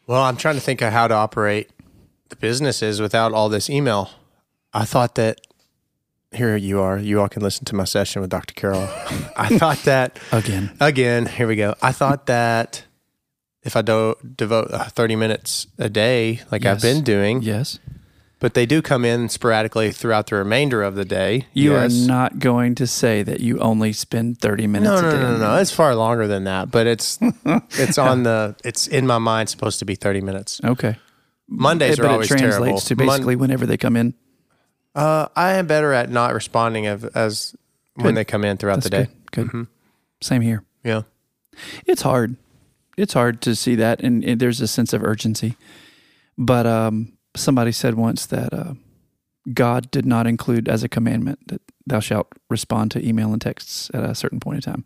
Well, 0.07 0.23
I'm 0.23 0.37
trying 0.37 0.57
to 0.57 0.61
think 0.61 0.81
of 0.83 0.93
how 0.93 1.09
to 1.09 1.15
operate 1.15 1.71
the 2.29 2.37
businesses 2.37 3.01
without 3.01 3.33
all 3.33 3.49
this 3.49 3.71
email. 3.71 4.11
I 4.73 4.85
thought 4.85 5.15
that 5.17 5.41
here 6.33 6.57
you 6.57 6.81
are. 6.81 6.99
You 6.99 7.21
all 7.21 7.29
can 7.29 7.43
listen 7.43 7.65
to 7.67 7.75
my 7.75 7.85
session 7.85 8.21
with 8.23 8.31
Dr. 8.31 8.55
Carroll. 8.55 8.89
I 9.37 9.57
thought 9.59 9.79
that 9.85 10.19
Again. 10.33 10.75
again. 10.81 11.27
Here 11.27 11.47
we 11.47 11.57
go. 11.57 11.75
I 11.83 11.93
thought 11.93 12.27
that 12.27 12.85
if 13.63 13.77
I 13.77 13.83
do, 13.83 14.15
devote 14.37 14.73
uh, 14.73 14.85
30 14.85 15.17
minutes 15.17 15.67
a 15.79 15.89
day, 15.89 16.41
like 16.51 16.65
I've 16.65 16.81
been 16.83 17.05
doing, 17.05 17.43
Yes. 17.43 17.79
But 18.43 18.55
they 18.55 18.67
do 18.67 18.83
come 18.83 19.05
in 19.05 19.29
sporadically 19.29 19.93
throughout 19.93 20.27
the 20.27 20.35
remainder 20.35 20.83
of 20.83 20.97
the 20.97 21.05
day. 21.05 21.47
You 21.53 21.73
Yes. 21.73 21.95
are 21.95 22.07
not 22.09 22.41
going 22.41 22.75
to 22.75 22.89
say 22.89 23.23
that 23.23 23.39
you 23.41 23.59
only 23.61 23.93
spend 23.93 24.39
30 24.41 24.67
minutes 24.67 24.91
No, 24.91 24.99
a 24.99 25.03
no, 25.03 25.11
day. 25.13 25.23
no, 25.23 25.33
no, 25.33 25.39
no. 25.39 25.57
It's 25.61 25.71
far 25.71 25.95
longer 25.95 26.27
than 26.27 26.43
that, 26.45 26.71
but 26.73 26.89
it's 26.89 27.21
it's 27.79 27.99
on 27.99 28.25
the 28.25 28.57
it's 28.65 28.89
in 28.89 29.07
my 29.07 29.19
mind 29.19 29.49
supposed 29.49 29.79
to 29.79 29.85
be 29.85 29.95
30 29.95 30.21
minutes. 30.23 30.61
Okay. 30.65 30.97
Mondays 31.49 31.97
but 31.99 32.07
are 32.07 32.09
always 32.11 32.31
it 32.31 32.39
translates 32.39 32.85
terrible. 32.85 32.97
to 32.97 32.97
Mon- 32.97 33.07
basically 33.17 33.37
whenever 33.37 33.65
they 33.65 33.77
come 33.77 33.97
in. 33.97 34.15
Uh, 34.95 35.29
I 35.37 35.53
am 35.55 35.67
better 35.69 35.93
at 35.93 36.11
not 36.11 36.35
responding 36.35 36.87
of, 36.87 37.05
as 37.15 37.55
when 37.95 38.15
they 38.15 38.25
come 38.25 38.45
in 38.45 38.57
throughout 38.57 38.77
That's 38.83 38.91
the 38.91 39.05
day. 39.05 39.09
good. 39.31 39.51
Good. 39.51 39.67
Same 40.21 40.43
here. 40.43 40.65
Yeah. 40.85 41.03
It's 41.87 42.03
hard. 42.03 42.37
It's 42.97 43.13
hard 43.15 43.41
to 43.43 43.55
see 43.55 43.75
that, 43.77 44.01
and, 44.03 44.23
and 44.25 44.41
there's 44.41 44.61
a 44.61 44.67
sense 44.69 44.93
of 44.93 45.03
urgency. 45.03 45.57
But 46.37 46.67
um, 46.67 47.13
somebody 47.35 47.73
said 47.73 47.95
once 47.95 48.27
that 48.27 48.53
uh, 48.53 48.75
God 49.53 49.91
did 49.91 50.07
not 50.07 50.27
include 50.27 50.69
as 50.69 50.83
a 50.83 50.89
commandment 50.89 51.49
that 51.49 51.61
thou 51.87 52.01
shalt 52.01 52.29
respond 52.49 52.91
to 52.93 53.07
email 53.07 53.33
and 53.33 53.41
texts 53.41 53.91
at 53.95 54.05
a 54.05 54.15
certain 54.15 54.41
point 54.41 54.57
in 54.65 54.73
time. 54.73 54.85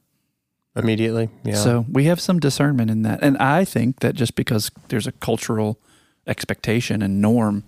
Immediately. 0.74 1.30
Yeah. 1.42 1.54
So 1.54 1.86
we 1.90 2.04
have 2.04 2.20
some 2.20 2.38
discernment 2.38 2.90
in 2.90 3.02
that. 3.02 3.20
And 3.22 3.38
I 3.38 3.64
think 3.64 4.00
that 4.00 4.14
just 4.14 4.34
because 4.34 4.70
there's 4.88 5.06
a 5.06 5.12
cultural 5.12 5.80
expectation 6.26 7.02
and 7.02 7.20
norm, 7.20 7.64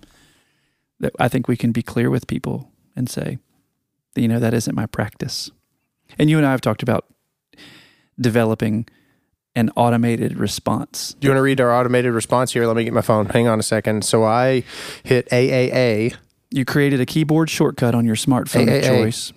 that 0.99 1.13
I 1.19 1.27
think 1.27 1.47
we 1.47 1.57
can 1.57 1.71
be 1.71 1.81
clear 1.81 2.09
with 2.09 2.27
people 2.27 2.71
and 2.95 3.09
say, 3.09 3.39
you 4.15 4.27
know, 4.27 4.39
that 4.39 4.53
isn't 4.53 4.75
my 4.75 4.85
practice. 4.85 5.49
And 6.19 6.29
you 6.29 6.37
and 6.37 6.45
I 6.45 6.51
have 6.51 6.61
talked 6.61 6.83
about 6.83 7.05
developing 8.19 8.87
an 9.59 9.69
automated 9.75 10.37
response. 10.37 11.15
Do 11.19 11.27
you 11.27 11.31
want 11.31 11.39
to 11.39 11.43
read 11.43 11.59
our 11.59 11.73
automated 11.73 12.13
response 12.13 12.53
here? 12.53 12.65
Let 12.65 12.77
me 12.77 12.85
get 12.85 12.93
my 12.93 13.01
phone. 13.01 13.25
Hang 13.27 13.47
on 13.47 13.59
a 13.59 13.63
second. 13.63 14.05
So 14.05 14.23
I 14.23 14.63
hit 15.03 15.29
AAA. 15.29 16.15
You 16.49 16.65
created 16.65 17.01
a 17.01 17.05
keyboard 17.05 17.49
shortcut 17.49 17.93
on 17.93 18.05
your 18.05 18.15
smartphone 18.15 18.75
of 18.75 18.83
choice. 18.83 19.33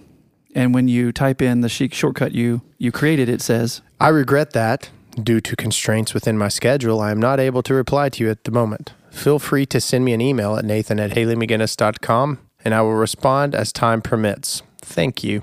And 0.54 0.72
when 0.72 0.86
you 0.86 1.12
type 1.12 1.42
in 1.42 1.60
the 1.62 1.68
chic 1.68 1.92
shortcut 1.92 2.32
you 2.32 2.62
you 2.78 2.92
created, 2.92 3.28
it 3.28 3.40
says, 3.40 3.82
I 4.00 4.08
regret 4.08 4.52
that 4.52 4.90
due 5.20 5.40
to 5.40 5.56
constraints 5.56 6.14
within 6.14 6.38
my 6.38 6.48
schedule, 6.48 7.00
I 7.00 7.10
am 7.10 7.20
not 7.20 7.40
able 7.40 7.62
to 7.64 7.74
reply 7.74 8.08
to 8.10 8.24
you 8.24 8.30
at 8.30 8.44
the 8.44 8.50
moment. 8.50 8.92
Feel 9.10 9.38
free 9.38 9.66
to 9.66 9.80
send 9.80 10.04
me 10.04 10.12
an 10.12 10.20
email 10.20 10.56
at 10.56 10.64
nathan 10.64 11.00
at 11.00 11.10
haleyMcGinnis.com 11.10 12.38
and 12.64 12.74
I 12.74 12.82
will 12.82 12.94
respond 12.94 13.54
as 13.54 13.72
time 13.72 14.00
permits. 14.00 14.62
Thank 14.80 15.24
you. 15.24 15.42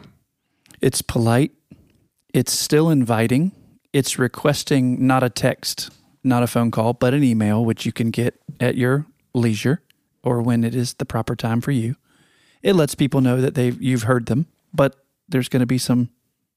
It's 0.81 1.01
polite. 1.01 1.51
It's 2.33 2.53
still 2.53 2.89
inviting. 2.89 3.51
It's 3.91 4.19
requesting 4.19 5.05
not 5.05 5.23
a 5.23 5.29
text, 5.29 5.89
not 6.23 6.43
a 6.43 6.47
phone 6.47 6.71
call, 6.71 6.93
but 6.93 7.13
an 7.13 7.23
email, 7.23 7.65
which 7.65 7.85
you 7.85 7.91
can 7.91 8.11
get 8.11 8.39
at 8.59 8.75
your 8.75 9.05
leisure 9.33 9.81
or 10.23 10.41
when 10.41 10.63
it 10.63 10.75
is 10.75 10.95
the 10.95 11.05
proper 11.05 11.35
time 11.35 11.61
for 11.61 11.71
you. 11.71 11.95
It 12.61 12.73
lets 12.73 12.93
people 12.93 13.21
know 13.21 13.41
that 13.41 13.55
they've 13.55 13.81
you've 13.81 14.03
heard 14.03 14.25
them, 14.25 14.47
but 14.73 15.05
there's 15.27 15.49
going 15.49 15.61
to 15.61 15.65
be 15.65 15.77
some 15.77 16.09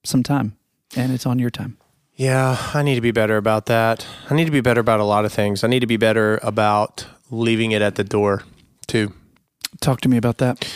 some 0.04 0.22
time, 0.22 0.56
and 0.96 1.12
it's 1.12 1.26
on 1.26 1.38
your 1.38 1.50
time. 1.50 1.78
Yeah, 2.14 2.58
I 2.74 2.82
need 2.82 2.96
to 2.96 3.00
be 3.00 3.12
better 3.12 3.36
about 3.36 3.66
that. 3.66 4.06
I 4.28 4.34
need 4.34 4.44
to 4.44 4.50
be 4.50 4.60
better 4.60 4.80
about 4.80 5.00
a 5.00 5.04
lot 5.04 5.24
of 5.24 5.32
things. 5.32 5.64
I 5.64 5.68
need 5.68 5.80
to 5.80 5.86
be 5.86 5.96
better 5.96 6.38
about 6.42 7.06
leaving 7.30 7.70
it 7.70 7.80
at 7.80 7.94
the 7.94 8.04
door, 8.04 8.42
too. 8.86 9.12
Talk 9.80 10.02
to 10.02 10.08
me 10.08 10.18
about 10.18 10.38
that. 10.38 10.70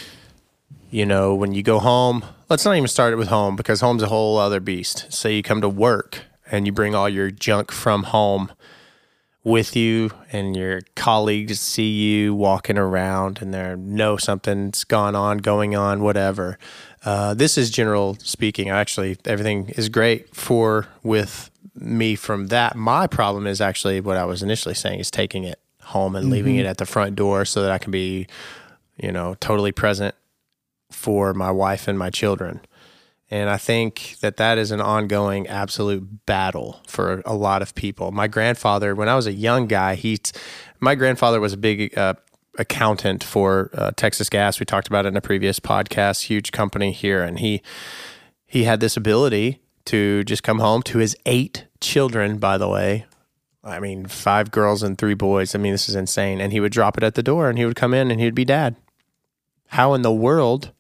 You 0.91 1.05
know, 1.05 1.35
when 1.35 1.53
you 1.53 1.63
go 1.63 1.79
home, 1.79 2.25
let's 2.49 2.65
not 2.65 2.75
even 2.77 2.89
start 2.89 3.13
it 3.13 3.17
with 3.17 3.29
home 3.29 3.55
because 3.55 3.81
home's 3.83 4.03
a 4.03 4.07
whole 4.07 4.39
other 4.39 4.61
beast. 4.61 5.13
Say 5.13 5.35
you 5.35 5.43
come 5.43 5.61
to 5.61 5.69
work 5.69 6.23
and 6.51 6.67
you 6.67 6.73
bring 6.73 6.95
all 6.95 7.09
your 7.09 7.31
junk 7.31 7.73
from 7.73 8.05
home 8.05 8.53
with 9.45 9.77
you, 9.77 10.11
and 10.33 10.57
your 10.57 10.81
colleagues 10.97 11.61
see 11.61 11.89
you 11.89 12.35
walking 12.35 12.77
around 12.77 13.41
and 13.41 13.55
they 13.55 13.77
know 13.77 14.17
something's 14.17 14.83
gone 14.83 15.15
on, 15.15 15.39
going 15.39 15.77
on, 15.77 16.03
whatever. 16.03 16.59
Uh, 17.05 17.33
this 17.33 17.57
is 17.57 17.71
general 17.71 18.17
speaking. 18.19 18.71
Actually, 18.71 19.17
everything 19.25 19.69
is 19.77 19.89
great 19.89 20.35
for 20.35 20.89
with 21.05 21.49
me 21.77 22.17
from 22.17 22.49
that. 22.49 22.75
My 22.75 23.07
problem 23.07 23.47
is 23.47 23.61
actually 23.61 24.01
what 24.01 24.17
I 24.17 24.25
was 24.25 24.43
initially 24.43 24.75
saying 24.75 24.99
is 24.99 25.13
taking 25.13 25.45
it 25.45 25.61
home 25.83 26.17
and 26.17 26.29
leaving 26.29 26.57
it 26.57 26.67
at 26.67 26.79
the 26.79 26.87
front 26.87 27.15
door 27.15 27.45
so 27.45 27.63
that 27.63 27.71
I 27.71 27.79
can 27.79 27.93
be, 27.93 28.27
you 28.97 29.13
know, 29.13 29.37
totally 29.39 29.71
present 29.71 30.17
for 30.91 31.33
my 31.33 31.53
wife 31.53 31.87
and 31.87 31.97
my 31.97 32.11
children. 32.11 32.61
And 33.31 33.51
I 33.51 33.57
think 33.57 34.17
that 34.21 34.37
that 34.37 34.57
is 34.57 34.71
an 34.71 34.81
ongoing 34.81 35.49
absolute 35.49 36.27
battle 36.27 36.81
for 36.87 37.23
a 37.27 37.35
lot 37.35 37.61
of 37.61 37.75
people. 37.75 38.13
My 38.13 38.29
grandfather, 38.29 38.95
when 38.95 39.09
I 39.09 39.17
was 39.17 39.27
a 39.27 39.33
young 39.33 39.67
guy, 39.67 39.97
he, 39.97 40.19
my 40.79 40.95
grandfather 40.95 41.41
was 41.41 41.53
a 41.53 41.57
big 41.57 41.97
uh, 41.99 42.15
accountant 42.59 43.25
for 43.25 43.71
uh, 43.75 43.91
Texas 43.97 44.29
Gas. 44.29 44.61
We 44.61 44.67
talked 44.67 44.87
about 44.87 45.07
it 45.07 45.09
in 45.09 45.17
a 45.17 45.21
previous 45.21 45.59
podcast, 45.59 46.25
huge 46.25 46.53
company 46.53 46.93
here, 46.93 47.23
and 47.23 47.39
he 47.39 47.63
he 48.49 48.63
had 48.63 48.79
this 48.79 48.97
ability 48.97 49.61
to 49.87 50.23
just 50.25 50.45
come 50.45 50.61
home 50.61 50.83
to 50.85 50.99
his 50.99 51.17
eight 51.27 51.67
children. 51.81 52.39
By 52.39 52.59
the 52.59 52.69
way, 52.69 53.07
I 53.65 53.81
mean 53.81 54.07
five 54.07 54.53
girls 54.53 54.85
and 54.85 54.97
three 54.97 55.15
boys. 55.15 55.55
I 55.55 55.59
mean 55.59 55.73
this 55.73 55.89
is 55.89 55.97
insane. 55.97 56.41
And 56.41 56.53
he 56.53 56.61
would 56.61 56.73
drop 56.73 56.97
it 56.97 57.03
at 57.03 57.17
the 57.17 57.23
door, 57.23 57.49
and 57.49 57.59
he 57.59 57.65
would 57.65 57.77
come 57.77 57.93
in, 57.93 58.11
and 58.11 58.21
he'd 58.21 58.35
be 58.35 58.45
dad. 58.45 58.77
How 59.71 59.95
in 59.95 60.03
the 60.03 60.13
world? 60.13 60.73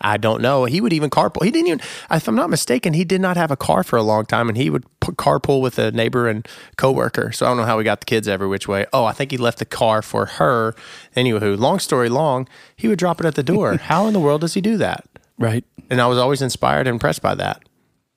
I 0.00 0.16
don't 0.16 0.42
know. 0.42 0.64
He 0.64 0.80
would 0.80 0.92
even 0.92 1.10
carpool. 1.10 1.44
He 1.44 1.50
didn't 1.50 1.68
even, 1.68 1.80
if 2.10 2.28
I'm 2.28 2.34
not 2.34 2.50
mistaken, 2.50 2.94
he 2.94 3.04
did 3.04 3.20
not 3.20 3.36
have 3.36 3.50
a 3.50 3.56
car 3.56 3.82
for 3.82 3.96
a 3.96 4.02
long 4.02 4.26
time, 4.26 4.48
and 4.48 4.56
he 4.56 4.70
would 4.70 4.84
carpool 5.00 5.60
with 5.60 5.78
a 5.78 5.90
neighbor 5.92 6.28
and 6.28 6.46
coworker. 6.76 7.32
So 7.32 7.46
I 7.46 7.50
don't 7.50 7.56
know 7.58 7.64
how 7.64 7.78
we 7.78 7.84
got 7.84 8.00
the 8.00 8.06
kids 8.06 8.28
every 8.28 8.46
which 8.46 8.68
way. 8.68 8.86
Oh, 8.92 9.04
I 9.04 9.12
think 9.12 9.30
he 9.30 9.36
left 9.36 9.58
the 9.58 9.64
car 9.64 10.02
for 10.02 10.26
her. 10.26 10.74
Anywho, 11.16 11.58
long 11.58 11.78
story 11.78 12.08
long, 12.08 12.48
he 12.76 12.88
would 12.88 12.98
drop 12.98 13.20
it 13.20 13.26
at 13.26 13.34
the 13.34 13.42
door. 13.42 13.76
how 13.80 14.06
in 14.06 14.12
the 14.12 14.20
world 14.20 14.40
does 14.40 14.54
he 14.54 14.60
do 14.60 14.76
that? 14.78 15.06
Right. 15.38 15.64
And 15.90 16.00
I 16.00 16.06
was 16.06 16.18
always 16.18 16.42
inspired 16.42 16.86
and 16.86 16.94
impressed 16.94 17.22
by 17.22 17.34
that, 17.36 17.62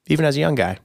even 0.08 0.26
as 0.26 0.38
a 0.38 0.40
young 0.40 0.56
guy. 0.56 0.80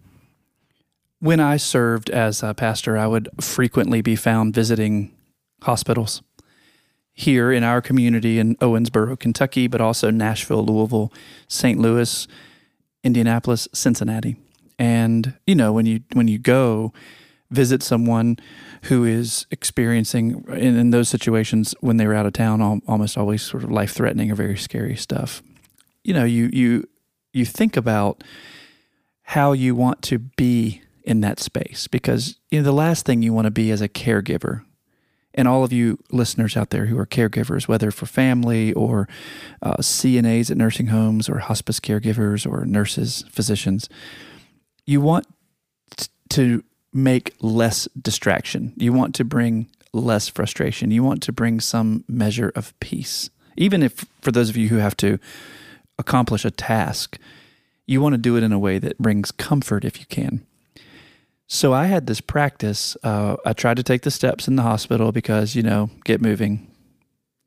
When 1.21 1.41
I 1.41 1.57
served 1.57 2.11
as 2.11 2.43
a 2.43 2.53
pastor, 2.53 2.99
I 2.99 3.07
would 3.07 3.29
frequently 3.41 4.03
be 4.03 4.17
found 4.17 4.55
visiting 4.55 5.15
hospitals 5.63 6.23
here 7.14 7.52
in 7.52 7.62
our 7.62 7.80
community 7.80 8.38
in 8.38 8.56
Owensboro, 8.56 9.18
Kentucky, 9.18 9.68
but 9.68 9.80
also 9.80 10.11
Nashville, 10.11 10.64
Louisville, 10.64 11.12
St. 11.47 11.78
Louis, 11.78 12.26
Indianapolis, 13.04 13.68
Cincinnati. 13.73 14.37
And 14.78 15.35
you 15.47 15.54
know, 15.54 15.73
when 15.73 15.87
you 15.87 16.00
when 16.12 16.26
you 16.26 16.38
go 16.38 16.92
visit 17.50 17.83
someone 17.83 18.37
who 18.85 19.04
is 19.04 19.47
experiencing 19.52 20.44
in, 20.49 20.76
in 20.76 20.90
those 20.90 21.09
situations 21.09 21.75
when 21.80 21.97
they 21.97 22.06
were 22.06 22.14
out 22.14 22.26
of 22.26 22.33
town, 22.33 22.61
al- 22.61 22.80
almost 22.88 23.16
always 23.16 23.42
sort 23.42 23.62
of 23.62 23.71
life 23.71 23.92
threatening 23.92 24.30
or 24.33 24.35
very 24.35 24.56
scary 24.56 24.97
stuff. 24.97 25.42
You 26.02 26.14
know, 26.14 26.25
you 26.25 26.50
you 26.52 26.88
you 27.33 27.44
think 27.44 27.76
about 27.76 28.25
how 29.23 29.52
you 29.52 29.76
want 29.76 30.02
to 30.02 30.18
be 30.18 30.83
in 31.04 31.21
that 31.21 31.38
space 31.38 31.87
because 31.87 32.38
you 32.50 32.59
know 32.59 32.64
the 32.64 32.73
last 32.73 33.06
thing 33.06 33.23
you 33.23 33.33
want 33.33 33.44
to 33.44 33.52
be 33.52 33.71
as 33.71 33.80
a 33.80 33.88
caregiver 33.88 34.62
and 35.35 35.49
all 35.49 35.64
of 35.64 35.73
you 35.73 35.99
listeners 36.11 36.57
out 36.57 36.71
there 36.71 36.87
who 36.87 36.99
are 36.99 37.07
caregivers 37.07 37.69
whether 37.69 37.91
for 37.91 38.07
family 38.07 38.73
or 38.75 39.09
uh, 39.62 39.76
cnas 39.76 40.50
at 40.50 40.57
nursing 40.57 40.87
homes 40.87 41.29
or 41.29 41.38
hospice 41.38 41.81
caregivers 41.81 42.50
or 42.50 42.64
nurses 42.64 43.25
physicians 43.31 43.88
you 44.87 45.00
want 45.00 45.26
to 46.31 46.62
make 46.93 47.35
less 47.41 47.88
distraction. 48.00 48.73
You 48.76 48.93
want 48.93 49.14
to 49.17 49.25
bring 49.25 49.69
less 49.93 50.29
frustration. 50.29 50.91
You 50.91 51.03
want 51.03 51.23
to 51.25 51.33
bring 51.33 51.61
some 51.61 52.05
measure 52.09 52.53
of 52.55 52.79
peace. 52.81 53.31
Even 53.57 53.83
if 53.83 54.05
for 54.23 54.33
those 54.33 54.49
of 54.49 54.57
you 54.57 54.69
who 54.69 54.76
have 54.76 54.97
to 54.99 55.19
accomplish 55.99 56.45
a 56.45 56.50
task 56.50 57.19
you 57.87 58.00
want 58.00 58.14
to 58.14 58.19
do 58.19 58.37
it 58.37 58.43
in 58.43 58.50
a 58.50 58.59
way 58.59 58.79
that 58.79 58.99
brings 58.99 59.31
comfort 59.31 59.85
if 59.85 60.00
you 60.00 60.07
can 60.07 60.45
So 61.47 61.73
I 61.73 61.87
had 61.87 62.07
this 62.07 62.21
practice. 62.21 62.97
Uh, 63.03 63.37
I 63.45 63.53
tried 63.53 63.77
to 63.77 63.83
take 63.83 64.03
the 64.03 64.11
steps 64.11 64.49
in 64.49 64.57
the 64.57 64.63
hospital 64.63 65.13
because, 65.13 65.55
you 65.55 65.63
know, 65.63 65.91
get 66.05 66.21
moving 66.21 66.71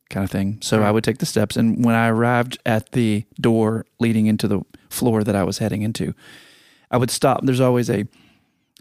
kind 0.09 0.23
of 0.23 0.31
thing. 0.31 0.59
So 0.61 0.83
I 0.83 0.91
would 0.91 1.03
take 1.03 1.17
the 1.17 1.25
steps. 1.25 1.57
And 1.57 1.83
when 1.83 1.95
I 1.95 2.07
arrived 2.07 2.57
at 2.65 2.91
the 2.91 3.25
door 3.39 3.85
leading 3.99 4.27
into 4.27 4.47
the 4.47 4.61
floor 4.89 5.23
that 5.23 5.35
I 5.35 5.43
was 5.43 5.57
heading 5.57 5.81
into, 5.81 6.13
I 6.91 6.97
would 6.97 7.11
stop. 7.11 7.41
There's 7.43 7.59
always 7.59 7.89
a 7.89 8.07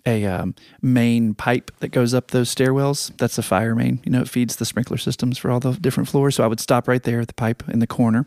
a 0.08 0.24
um, 0.24 0.54
main 0.80 1.34
pipe 1.34 1.72
that 1.80 1.88
goes 1.88 2.14
up 2.14 2.30
those 2.30 2.54
stairwells. 2.54 3.10
That's 3.16 3.38
a 3.38 3.42
fire 3.42 3.74
main. 3.74 4.00
You 4.04 4.12
know, 4.12 4.20
it 4.20 4.28
feeds 4.28 4.54
the 4.54 4.64
sprinkler 4.64 4.98
systems 4.98 5.36
for 5.36 5.50
all 5.50 5.58
the 5.58 5.72
different 5.72 6.08
floors. 6.08 6.36
So 6.36 6.44
I 6.44 6.46
would 6.46 6.60
stop 6.60 6.86
right 6.86 7.02
there 7.02 7.20
at 7.20 7.26
the 7.26 7.34
pipe 7.34 7.68
in 7.68 7.80
the 7.80 7.88
corner, 7.88 8.26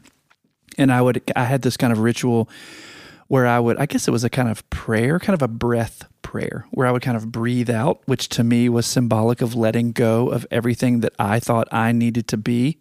and 0.77 0.91
I 0.91 1.01
would. 1.01 1.23
I 1.37 1.45
had 1.45 1.61
this 1.61 1.77
kind 1.77 1.93
of 1.93 1.99
ritual 1.99 2.49
where 3.29 3.47
I 3.47 3.59
would. 3.59 3.77
I 3.77 3.85
guess 3.85 4.07
it 4.07 4.11
was 4.11 4.25
a 4.25 4.29
kind 4.29 4.49
of 4.49 4.69
prayer, 4.69 5.19
kind 5.19 5.35
of 5.35 5.41
a 5.41 5.47
breath 5.47 6.03
prayer, 6.21 6.65
where 6.71 6.87
I 6.87 6.91
would 6.91 7.03
kind 7.03 7.15
of 7.15 7.31
breathe 7.31 7.69
out, 7.69 8.01
which 8.05 8.27
to 8.29 8.43
me 8.43 8.67
was 8.67 8.85
symbolic 8.85 9.41
of 9.41 9.55
letting 9.55 9.93
go 9.93 10.29
of 10.29 10.45
everything 10.51 10.99
that 10.99 11.13
I 11.17 11.39
thought 11.39 11.67
I 11.71 11.93
needed 11.93 12.27
to 12.29 12.37
be, 12.37 12.79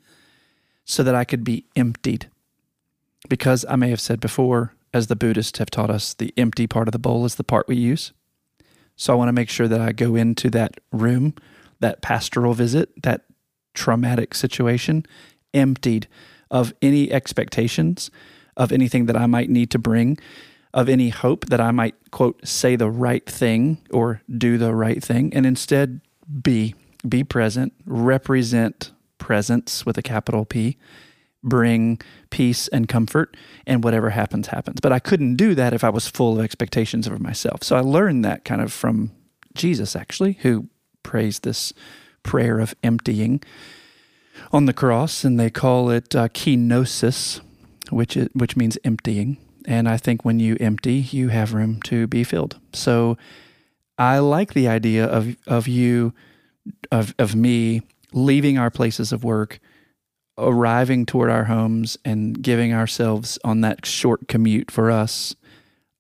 so 0.85 1.02
that 1.02 1.14
I 1.14 1.25
could 1.25 1.45
be 1.45 1.67
emptied. 1.76 2.28
Because 3.28 3.64
I 3.69 3.76
may 3.76 3.90
have 3.90 4.00
said 4.00 4.21
before, 4.21 4.75
as 4.95 5.09
the 5.09 5.17
Buddhists 5.17 5.59
have 5.59 5.71
taught 5.71 5.90
us, 5.90 6.14
the 6.14 6.33
empty 6.38 6.67
part 6.67 6.88
of 6.88 6.93
the 6.93 6.99
bowl 6.99 7.26
is 7.26 7.35
the 7.35 7.45
part 7.45 7.69
we 7.69 7.76
use. 7.76 8.12
So 8.97 9.12
I 9.12 9.17
want 9.17 9.28
to 9.28 9.35
make 9.35 9.50
sure 9.50 9.69
that 9.69 9.83
I 9.83 9.93
go 9.93 10.17
into 10.17 10.49
that 10.50 10.81
room, 10.93 11.35
that 11.81 12.00
pastoral 12.00 12.55
visit, 12.55 13.02
that 13.02 13.25
traumatic 13.75 14.35
situation, 14.35 15.05
emptied 15.52 16.09
of 16.50 16.73
any 16.81 17.12
expectations, 17.12 18.11
of 18.59 18.73
anything 18.73 19.07
that 19.07 19.17
I 19.17 19.25
might 19.27 19.49
need 19.49 19.71
to 19.71 19.79
bring, 19.79 20.19
of 20.75 20.88
any 20.88 21.09
hope 21.09 21.47
that 21.47 21.61
I 21.61 21.71
might, 21.71 21.95
quote, 22.11 22.47
say 22.47 22.77
the 22.77 22.91
right 22.91 23.25
thing 23.25 23.79
or 23.91 24.21
do 24.37 24.59
the 24.59 24.75
right 24.75 25.03
thing, 25.03 25.33
and 25.33 25.47
instead 25.47 26.03
be, 26.43 26.75
be 27.09 27.25
present, 27.25 27.73
represent 27.87 28.91
presence 29.17 29.87
with 29.87 29.97
a 29.97 30.03
capital 30.03 30.45
P, 30.45 30.77
bring 31.43 32.00
peace 32.31 32.69
and 32.69 32.88
comfort, 32.88 33.37
and 33.67 33.83
whatever 33.83 34.11
happens, 34.11 34.49
happens. 34.49 34.81
But 34.83 34.93
I 34.93 34.99
couldn't 34.99 35.37
do 35.37 35.55
that 35.55 35.73
if 35.73 35.85
I 35.85 35.88
was 35.88 36.09
full 36.09 36.38
of 36.38 36.45
expectations 36.45 37.07
of 37.07 37.21
myself. 37.21 37.62
So 37.62 37.77
I 37.77 37.81
learned 37.81 38.25
that 38.25 38.45
kind 38.45 38.61
of 38.61 38.73
from 38.73 39.12
Jesus, 39.55 39.97
actually, 39.97 40.38
who 40.43 40.69
prays 41.03 41.38
this 41.41 41.73
prayer 42.23 42.59
of 42.59 42.75
emptying 42.83 43.43
on 44.53 44.67
the 44.67 44.73
cross, 44.73 45.25
and 45.25 45.38
they 45.38 45.50
call 45.50 45.91
it 45.91 46.15
uh, 46.15 46.29
kenosis, 46.29 47.41
which 47.90 48.16
is, 48.16 48.28
which 48.33 48.57
means 48.57 48.78
emptying. 48.85 49.38
And 49.66 49.88
I 49.88 49.97
think 49.97 50.25
when 50.25 50.40
you 50.40 50.57
empty, 50.61 50.95
you 50.95 51.28
have 51.28 51.52
room 51.52 51.80
to 51.83 52.07
be 52.07 52.25
filled. 52.25 52.59
So 52.73 53.18
I 53.99 54.18
like 54.18 54.54
the 54.54 54.68
idea 54.68 55.04
of 55.04 55.37
of 55.47 55.68
you, 55.68 56.14
of 56.90 57.14
of 57.18 57.35
me 57.35 57.83
leaving 58.12 58.59
our 58.59 58.71
places 58.71 59.12
of 59.12 59.25
work 59.25 59.61
arriving 60.38 61.04
toward 61.04 61.30
our 61.30 61.45
homes 61.45 61.99
and 62.04 62.40
giving 62.40 62.73
ourselves 62.73 63.38
on 63.45 63.61
that 63.61 63.85
short 63.85 64.28
commute 64.28 64.71
for 64.71 64.90
us 64.90 65.35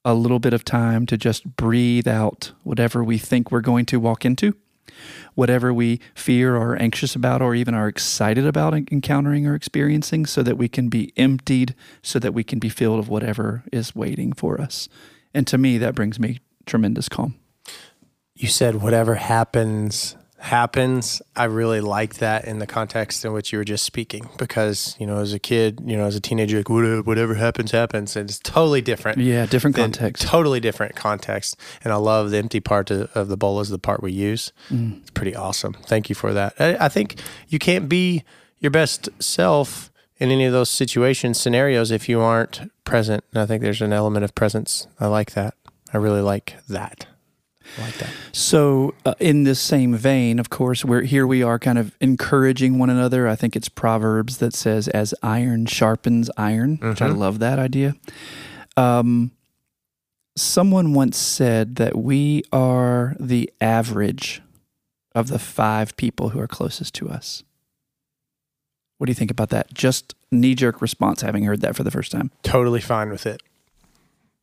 a 0.04 0.14
little 0.14 0.38
bit 0.38 0.54
of 0.54 0.64
time 0.64 1.04
to 1.06 1.16
just 1.16 1.56
breathe 1.56 2.06
out 2.06 2.52
whatever 2.62 3.02
we 3.02 3.18
think 3.18 3.50
we're 3.50 3.60
going 3.60 3.84
to 3.84 3.98
walk 3.98 4.24
into, 4.24 4.54
whatever 5.34 5.72
we 5.72 6.00
fear 6.14 6.56
or 6.56 6.72
are 6.72 6.76
anxious 6.76 7.14
about, 7.14 7.40
or 7.40 7.54
even 7.54 7.74
are 7.74 7.88
excited 7.88 8.46
about 8.46 8.74
encountering 8.74 9.46
or 9.46 9.54
experiencing, 9.54 10.26
so 10.26 10.42
that 10.42 10.58
we 10.58 10.68
can 10.68 10.88
be 10.88 11.12
emptied, 11.16 11.74
so 12.02 12.18
that 12.18 12.34
we 12.34 12.44
can 12.44 12.58
be 12.58 12.68
filled 12.68 12.98
of 12.98 13.08
whatever 13.08 13.64
is 13.72 13.94
waiting 13.94 14.32
for 14.32 14.60
us. 14.60 14.88
And 15.32 15.46
to 15.46 15.58
me, 15.58 15.78
that 15.78 15.94
brings 15.94 16.18
me 16.18 16.40
tremendous 16.66 17.08
calm. 17.08 17.36
You 18.34 18.48
said 18.48 18.82
whatever 18.82 19.16
happens 19.16 20.16
happens. 20.38 21.20
I 21.34 21.44
really 21.44 21.80
like 21.80 22.14
that 22.14 22.44
in 22.44 22.58
the 22.58 22.66
context 22.66 23.24
in 23.24 23.32
which 23.32 23.52
you 23.52 23.58
were 23.58 23.64
just 23.64 23.84
speaking 23.84 24.28
because, 24.38 24.96
you 24.98 25.06
know, 25.06 25.18
as 25.18 25.32
a 25.32 25.38
kid, 25.38 25.80
you 25.84 25.96
know, 25.96 26.06
as 26.06 26.16
a 26.16 26.20
teenager, 26.20 26.58
like 26.58 26.68
whatever, 26.68 27.02
whatever 27.02 27.34
happens, 27.34 27.72
happens. 27.72 28.16
And 28.16 28.30
it's 28.30 28.38
totally 28.38 28.80
different. 28.80 29.18
Yeah, 29.18 29.46
different 29.46 29.76
context. 29.76 30.22
Totally 30.22 30.60
different 30.60 30.94
context. 30.94 31.56
And 31.82 31.92
I 31.92 31.96
love 31.96 32.30
the 32.30 32.38
empty 32.38 32.60
part 32.60 32.90
of, 32.90 33.10
of 33.16 33.28
the 33.28 33.36
bowl 33.36 33.60
is 33.60 33.68
the 33.68 33.78
part 33.78 34.02
we 34.02 34.12
use. 34.12 34.52
Mm. 34.70 35.00
It's 35.00 35.10
pretty 35.10 35.34
awesome. 35.34 35.74
Thank 35.86 36.08
you 36.08 36.14
for 36.14 36.32
that. 36.32 36.54
I, 36.58 36.86
I 36.86 36.88
think 36.88 37.20
you 37.48 37.58
can't 37.58 37.88
be 37.88 38.24
your 38.60 38.70
best 38.70 39.08
self 39.20 39.90
in 40.18 40.30
any 40.30 40.44
of 40.44 40.52
those 40.52 40.70
situations, 40.70 41.40
scenarios, 41.40 41.90
if 41.90 42.08
you 42.08 42.20
aren't 42.20 42.70
present. 42.84 43.24
And 43.32 43.42
I 43.42 43.46
think 43.46 43.62
there's 43.62 43.82
an 43.82 43.92
element 43.92 44.24
of 44.24 44.34
presence. 44.34 44.86
I 44.98 45.06
like 45.06 45.32
that. 45.32 45.54
I 45.92 45.96
really 45.96 46.20
like 46.20 46.56
that. 46.68 47.06
Like 47.80 47.96
that. 47.98 48.10
So, 48.32 48.94
uh, 49.06 49.14
in 49.20 49.44
this 49.44 49.60
same 49.60 49.94
vein, 49.94 50.38
of 50.38 50.50
course, 50.50 50.84
we're 50.84 51.02
here. 51.02 51.26
We 51.26 51.42
are 51.42 51.58
kind 51.58 51.78
of 51.78 51.94
encouraging 52.00 52.78
one 52.78 52.90
another. 52.90 53.28
I 53.28 53.36
think 53.36 53.54
it's 53.54 53.68
Proverbs 53.68 54.38
that 54.38 54.52
says, 54.54 54.88
"As 54.88 55.14
iron 55.22 55.66
sharpens 55.66 56.28
iron," 56.36 56.78
which 56.82 57.00
I 57.02 57.08
Mhm. 57.08 57.18
love 57.18 57.38
that 57.38 57.58
idea. 57.58 57.94
Um, 58.76 59.30
someone 60.36 60.92
once 60.94 61.16
said 61.16 61.76
that 61.76 61.96
we 61.96 62.42
are 62.52 63.14
the 63.20 63.50
average 63.60 64.42
of 65.14 65.28
the 65.28 65.38
five 65.38 65.96
people 65.96 66.30
who 66.30 66.40
are 66.40 66.46
closest 66.48 66.94
to 66.94 67.08
us. 67.08 67.42
What 68.98 69.06
do 69.06 69.10
you 69.10 69.14
think 69.14 69.30
about 69.30 69.50
that? 69.50 69.72
Just 69.74 70.14
knee 70.32 70.54
jerk 70.56 70.82
response, 70.82 71.22
having 71.22 71.44
heard 71.44 71.60
that 71.60 71.76
for 71.76 71.84
the 71.84 71.90
first 71.90 72.10
time. 72.12 72.30
totally 72.42 72.80
fine 72.80 73.10
with 73.10 73.26
it. 73.26 73.40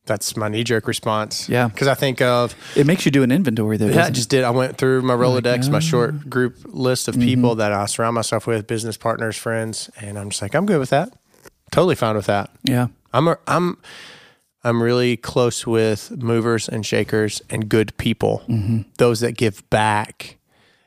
That's 0.06 0.36
my 0.36 0.48
knee 0.48 0.64
jerk 0.64 0.86
response. 0.86 1.48
Yeah. 1.48 1.68
Because 1.68 1.88
I 1.88 1.94
think 1.94 2.22
of, 2.22 2.54
It 2.76 2.86
makes 2.86 3.04
you 3.04 3.10
do 3.10 3.22
an 3.22 3.32
inventory, 3.32 3.76
though. 3.76 3.86
yeah, 3.86 3.92
I 3.92 3.96
doesn't 3.96 4.12
it? 4.12 4.16
just 4.16 4.28
did. 4.30 4.44
I 4.44 4.50
went 4.50 4.78
through 4.78 5.02
my 5.02 5.14
like, 5.14 5.44
Rolodex, 5.44 5.68
my 5.68 5.80
short 5.80 6.30
group 6.30 6.58
list 6.64 7.08
of 7.08 7.16
mm-hmm. 7.16 7.24
people 7.24 7.54
that 7.56 7.72
I 7.72 7.86
surround 7.86 8.14
myself 8.14 8.46
with, 8.46 8.66
business 8.66 8.96
partners, 8.96 9.36
friends, 9.36 9.90
and 10.00 10.18
I'm 10.18 10.30
just 10.30 10.40
like, 10.40 10.54
I'm 10.54 10.64
good 10.64 10.78
with 10.78 10.90
that. 10.90 11.12
Totally 11.72 11.96
fine 11.96 12.16
with 12.16 12.26
that. 12.26 12.50
yeah. 12.62 12.86
I'm, 13.12 13.28
a, 13.28 13.38
I'm, 13.46 13.78
I'm 14.62 14.82
really 14.82 15.16
close 15.16 15.66
with 15.66 16.10
movers 16.10 16.68
and 16.68 16.84
shakers 16.84 17.42
and 17.50 17.68
good 17.68 17.96
people, 17.96 18.42
mm-hmm. 18.48 18.82
those 18.98 19.20
that 19.20 19.32
give 19.32 19.68
back. 19.70 20.38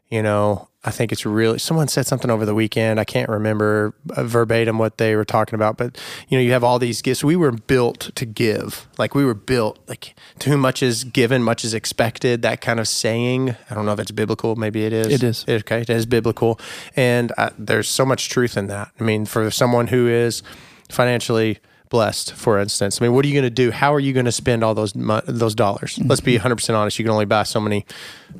You 0.09 0.23
know, 0.23 0.68
I 0.85 0.91
think 0.91 1.11
it's 1.11 1.25
really, 1.25 1.59
someone 1.59 1.89
said 1.89 2.07
something 2.07 2.31
over 2.31 2.45
the 2.45 2.55
weekend. 2.55 3.01
I 3.01 3.03
can't 3.03 3.27
remember 3.27 3.93
uh, 4.15 4.23
verbatim 4.23 4.77
what 4.77 4.97
they 4.97 5.13
were 5.13 5.25
talking 5.25 5.55
about, 5.55 5.75
but 5.75 5.97
you 6.29 6.37
know, 6.37 6.41
you 6.41 6.53
have 6.53 6.63
all 6.63 6.79
these 6.79 7.01
gifts. 7.01 7.21
We 7.21 7.35
were 7.35 7.51
built 7.51 8.11
to 8.15 8.25
give. 8.25 8.87
Like 8.97 9.13
we 9.13 9.25
were 9.25 9.33
built, 9.33 9.77
like 9.89 10.15
to 10.39 10.49
whom 10.49 10.61
much 10.61 10.81
is 10.81 11.03
given, 11.03 11.43
much 11.43 11.65
is 11.65 11.73
expected. 11.73 12.43
That 12.43 12.61
kind 12.61 12.79
of 12.79 12.87
saying. 12.87 13.57
I 13.69 13.75
don't 13.75 13.85
know 13.85 13.91
if 13.91 13.99
it's 13.99 14.11
biblical. 14.11 14.55
Maybe 14.55 14.85
it 14.85 14.93
is. 14.93 15.07
It 15.07 15.21
is. 15.21 15.45
Okay, 15.49 15.81
it 15.81 15.89
is 15.89 16.05
biblical, 16.05 16.57
and 16.95 17.33
uh, 17.37 17.49
there's 17.57 17.89
so 17.89 18.05
much 18.05 18.29
truth 18.29 18.55
in 18.55 18.67
that. 18.67 18.91
I 18.97 19.03
mean, 19.03 19.25
for 19.25 19.51
someone 19.51 19.87
who 19.87 20.07
is 20.07 20.43
financially 20.89 21.59
blessed, 21.89 22.33
for 22.33 22.57
instance, 22.57 23.01
I 23.01 23.05
mean, 23.05 23.13
what 23.13 23.25
are 23.25 23.27
you 23.27 23.33
going 23.33 23.43
to 23.43 23.49
do? 23.49 23.71
How 23.71 23.93
are 23.93 23.99
you 23.99 24.13
going 24.13 24.27
to 24.27 24.31
spend 24.31 24.63
all 24.63 24.75
those 24.75 24.93
those 24.93 25.55
dollars? 25.55 25.99
Let's 26.05 26.21
be 26.21 26.35
100 26.35 26.55
percent 26.55 26.77
honest. 26.77 26.97
You 26.99 27.03
can 27.03 27.11
only 27.11 27.25
buy 27.25 27.43
so 27.43 27.59
many 27.59 27.85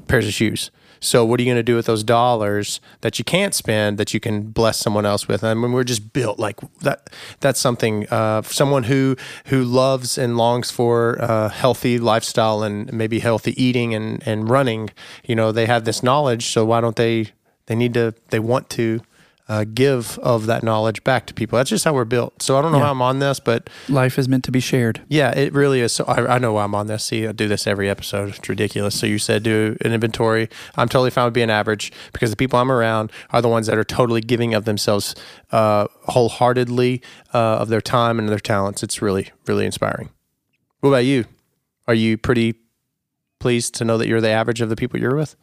pairs 0.08 0.25
of 0.25 0.32
shoes. 0.34 0.71
So, 0.99 1.25
what 1.25 1.39
are 1.39 1.43
you 1.43 1.47
going 1.47 1.57
to 1.57 1.63
do 1.63 1.75
with 1.75 1.85
those 1.85 2.03
dollars 2.03 2.81
that 3.01 3.19
you 3.19 3.25
can't 3.25 3.53
spend 3.53 3.97
that 3.97 4.13
you 4.13 4.19
can 4.19 4.43
bless 4.43 4.77
someone 4.77 5.05
else 5.05 5.27
with? 5.27 5.43
I 5.43 5.53
mean, 5.53 5.71
we're 5.71 5.83
just 5.83 6.13
built 6.13 6.39
like 6.39 6.57
that. 6.81 7.09
That's 7.39 7.59
something. 7.59 8.07
Uh, 8.09 8.41
someone 8.43 8.83
who 8.83 9.15
who 9.45 9.63
loves 9.63 10.17
and 10.17 10.38
longs 10.38 10.71
for 10.71 11.21
uh, 11.21 11.49
healthy 11.49 11.97
lifestyle 11.99 12.63
and 12.63 12.91
maybe 12.91 13.19
healthy 13.19 13.62
eating 13.62 13.93
and 13.93 14.21
and 14.25 14.49
running. 14.49 14.89
You 15.23 15.35
know, 15.35 15.51
they 15.51 15.65
have 15.65 15.85
this 15.85 16.03
knowledge. 16.03 16.47
So 16.47 16.65
why 16.65 16.81
don't 16.81 16.95
they? 16.95 17.27
They 17.67 17.75
need 17.75 17.93
to. 17.93 18.13
They 18.29 18.39
want 18.39 18.69
to. 18.71 19.01
Uh, 19.49 19.65
give 19.73 20.19
of 20.19 20.45
that 20.45 20.62
knowledge 20.63 21.03
back 21.03 21.25
to 21.25 21.33
people. 21.33 21.57
That's 21.57 21.71
just 21.71 21.83
how 21.83 21.91
we're 21.91 22.05
built. 22.05 22.39
So 22.43 22.55
I 22.55 22.62
don't 22.62 22.71
know 22.71 22.77
Yeah. 22.77 22.85
how 22.85 22.91
I'm 22.91 23.01
on 23.01 23.17
this, 23.17 23.39
but 23.39 23.67
Life 23.89 24.19
is 24.19 24.29
meant 24.29 24.43
to 24.43 24.51
be 24.51 24.59
shared. 24.59 25.01
yeah, 25.09 25.31
it 25.31 25.51
really 25.53 25.81
is. 25.81 25.91
So 25.91 26.05
I, 26.05 26.35
I 26.35 26.38
know 26.38 26.53
why 26.53 26.63
I'm 26.63 26.75
on 26.75 26.85
this. 26.85 27.05
See, 27.05 27.25
I 27.25 27.31
do 27.31 27.47
this 27.47 27.65
every 27.65 27.89
episode. 27.89 28.29
It's 28.35 28.47
ridiculous. 28.47 28.99
So 28.99 29.07
you 29.07 29.17
said 29.17 29.41
do 29.41 29.75
an 29.81 29.91
inventory. 29.91 30.49
I'm 30.75 30.88
totally 30.88 31.09
fine 31.09 31.25
with 31.25 31.33
being 31.33 31.49
average 31.49 31.91
because 32.13 32.29
the 32.29 32.35
people 32.35 32.59
I'm 32.59 32.71
around 32.71 33.12
are 33.31 33.41
the 33.41 33.49
ones 33.49 33.65
that 33.65 33.75
are 33.75 33.83
totally 33.83 34.21
giving 34.21 34.53
of 34.53 34.65
themselves 34.65 35.15
uh, 35.51 35.88
wholeheartedly 36.03 37.01
uh, 37.33 37.38
of 37.57 37.69
their 37.69 37.81
time 37.81 38.19
and 38.19 38.29
their 38.29 38.38
talents. 38.39 38.83
It's 38.83 39.01
really, 39.01 39.31
really 39.47 39.65
inspiring. 39.65 40.09
What 40.81 40.89
about 40.91 41.05
you? 41.05 41.25
Are 41.88 41.95
you 41.95 42.19
pretty 42.19 42.53
pleased 43.39 43.73
to 43.75 43.83
know 43.83 43.97
that 43.97 44.07
you're 44.07 44.21
the 44.21 44.29
average 44.29 44.62
of 44.62 44.69
the 44.69 44.75
people 44.75 44.99
you're 44.99 45.15
with? 45.15 45.35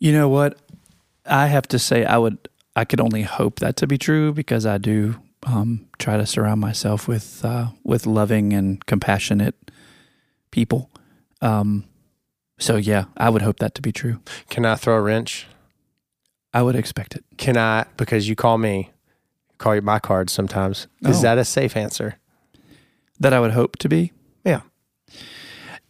You 0.00 0.10
know 0.12 0.28
what? 0.28 0.58
I 1.26 1.46
have 1.46 1.68
to 1.68 1.78
say, 1.78 2.04
I 2.04 2.18
would, 2.18 2.38
I 2.74 2.84
could 2.84 3.00
only 3.00 3.22
hope 3.22 3.60
that 3.60 3.76
to 3.76 3.86
be 3.86 3.98
true 3.98 4.32
because 4.32 4.66
I 4.66 4.78
do 4.78 5.16
um, 5.44 5.86
try 5.98 6.16
to 6.16 6.26
surround 6.26 6.60
myself 6.60 7.06
with 7.08 7.44
uh, 7.44 7.68
with 7.84 8.06
loving 8.06 8.52
and 8.52 8.84
compassionate 8.86 9.54
people. 10.50 10.90
Um, 11.40 11.84
so 12.58 12.76
yeah, 12.76 13.04
I 13.16 13.28
would 13.30 13.42
hope 13.42 13.58
that 13.58 13.74
to 13.76 13.82
be 13.82 13.92
true. 13.92 14.20
Can 14.50 14.64
I 14.64 14.76
throw 14.76 14.96
a 14.96 15.00
wrench? 15.00 15.46
I 16.54 16.62
would 16.62 16.76
expect 16.76 17.14
it. 17.16 17.24
Can 17.38 17.56
I, 17.56 17.86
because 17.96 18.28
you 18.28 18.36
call 18.36 18.58
me, 18.58 18.90
call 19.58 19.74
you 19.74 19.82
my 19.82 19.98
card 19.98 20.28
sometimes. 20.30 20.86
Is 21.02 21.18
Oh. 21.18 21.22
that 21.22 21.38
a 21.38 21.44
safe 21.44 21.76
answer? 21.76 22.16
That 23.18 23.32
I 23.32 23.40
would 23.40 23.52
hope 23.52 23.76
to 23.78 23.88
be. 23.88 24.12
Yeah. 24.44 24.60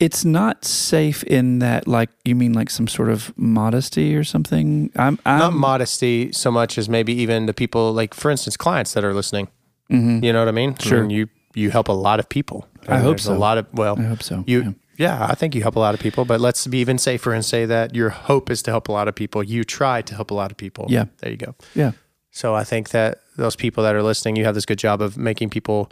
It's 0.05 0.25
not 0.25 0.65
safe 0.65 1.23
in 1.25 1.61
that, 1.61 1.87
like, 1.87 2.11
you 2.25 2.35
mean 2.35 2.53
like 2.55 2.71
some 2.71 2.89
sort 2.89 3.09
of 3.09 3.33
modesty 3.39 4.17
or 4.17 4.25
something? 4.25 4.91
I'm, 4.97 5.19
I'm 5.25 5.39
Not 5.39 5.53
modesty 5.53 6.33
so 6.33 6.51
much 6.51 6.77
as 6.79 6.89
maybe 6.89 7.13
even 7.23 7.47
the 7.47 7.55
people, 7.55 7.93
like 7.93 8.13
for 8.15 8.31
instance, 8.31 8.57
clients 8.57 8.93
that 8.95 9.05
are 9.05 9.15
listening. 9.15 9.47
Mm-hmm. 9.91 10.25
You 10.25 10.33
know 10.33 10.41
what 10.41 10.49
I 10.49 10.53
mean? 10.53 10.75
I 10.79 10.83
Sure. 10.83 11.01
mean, 11.03 11.11
you 11.11 11.29
you 11.55 11.71
help 11.71 11.89
a 11.89 11.93
lot 11.93 12.19
of 12.19 12.27
people. 12.29 12.67
I 12.89 12.99
hope 12.99 13.21
so. 13.21 13.33
A 13.33 13.39
lot 13.39 13.59
of 13.59 13.67
well, 13.73 13.95
I 13.99 14.05
hope 14.05 14.23
so. 14.23 14.43
You, 14.47 14.75
yeah. 14.97 15.27
I 15.31 15.35
think 15.35 15.55
you 15.55 15.63
help 15.63 15.77
a 15.77 15.81
lot 15.81 15.95
of 15.95 16.01
people. 16.01 16.25
But 16.25 16.41
let's 16.41 16.67
be 16.67 16.79
even 16.79 16.99
safer 16.99 17.33
and 17.35 17.45
say 17.45 17.67
that 17.67 17.95
your 17.95 18.09
hope 18.11 18.51
is 18.51 18.63
to 18.63 18.71
help 18.71 18.89
a 18.89 18.93
lot 18.93 19.07
of 19.09 19.15
people. 19.15 19.43
You 19.45 19.63
try 19.65 20.03
to 20.03 20.15
help 20.15 20.31
a 20.31 20.35
lot 20.35 20.51
of 20.51 20.57
people. 20.57 20.87
Yeah. 20.89 21.05
There 21.19 21.31
you 21.31 21.37
go. 21.37 21.55
yeah. 21.75 21.93
So 22.31 22.55
I 22.55 22.65
think 22.65 22.89
that 22.91 23.21
those 23.37 23.55
people 23.57 23.85
that 23.85 23.95
are 23.95 24.03
listening, 24.03 24.37
you 24.37 24.45
have 24.47 24.55
this 24.55 24.65
good 24.67 24.79
job 24.79 25.03
of 25.03 25.17
making 25.19 25.51
people, 25.51 25.91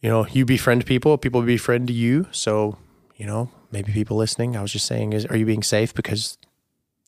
you 0.00 0.08
know, 0.08 0.26
you 0.26 0.44
befriend 0.44 0.86
people, 0.86 1.18
people 1.18 1.42
befriend 1.42 1.90
you. 1.90 2.26
So, 2.30 2.78
you 3.16 3.26
know, 3.26 3.50
maybe 3.70 3.92
people 3.92 4.16
listening, 4.16 4.56
I 4.56 4.62
was 4.62 4.72
just 4.72 4.86
saying, 4.86 5.12
is 5.12 5.26
are 5.26 5.36
you 5.36 5.46
being 5.46 5.62
safe 5.62 5.94
because 5.94 6.38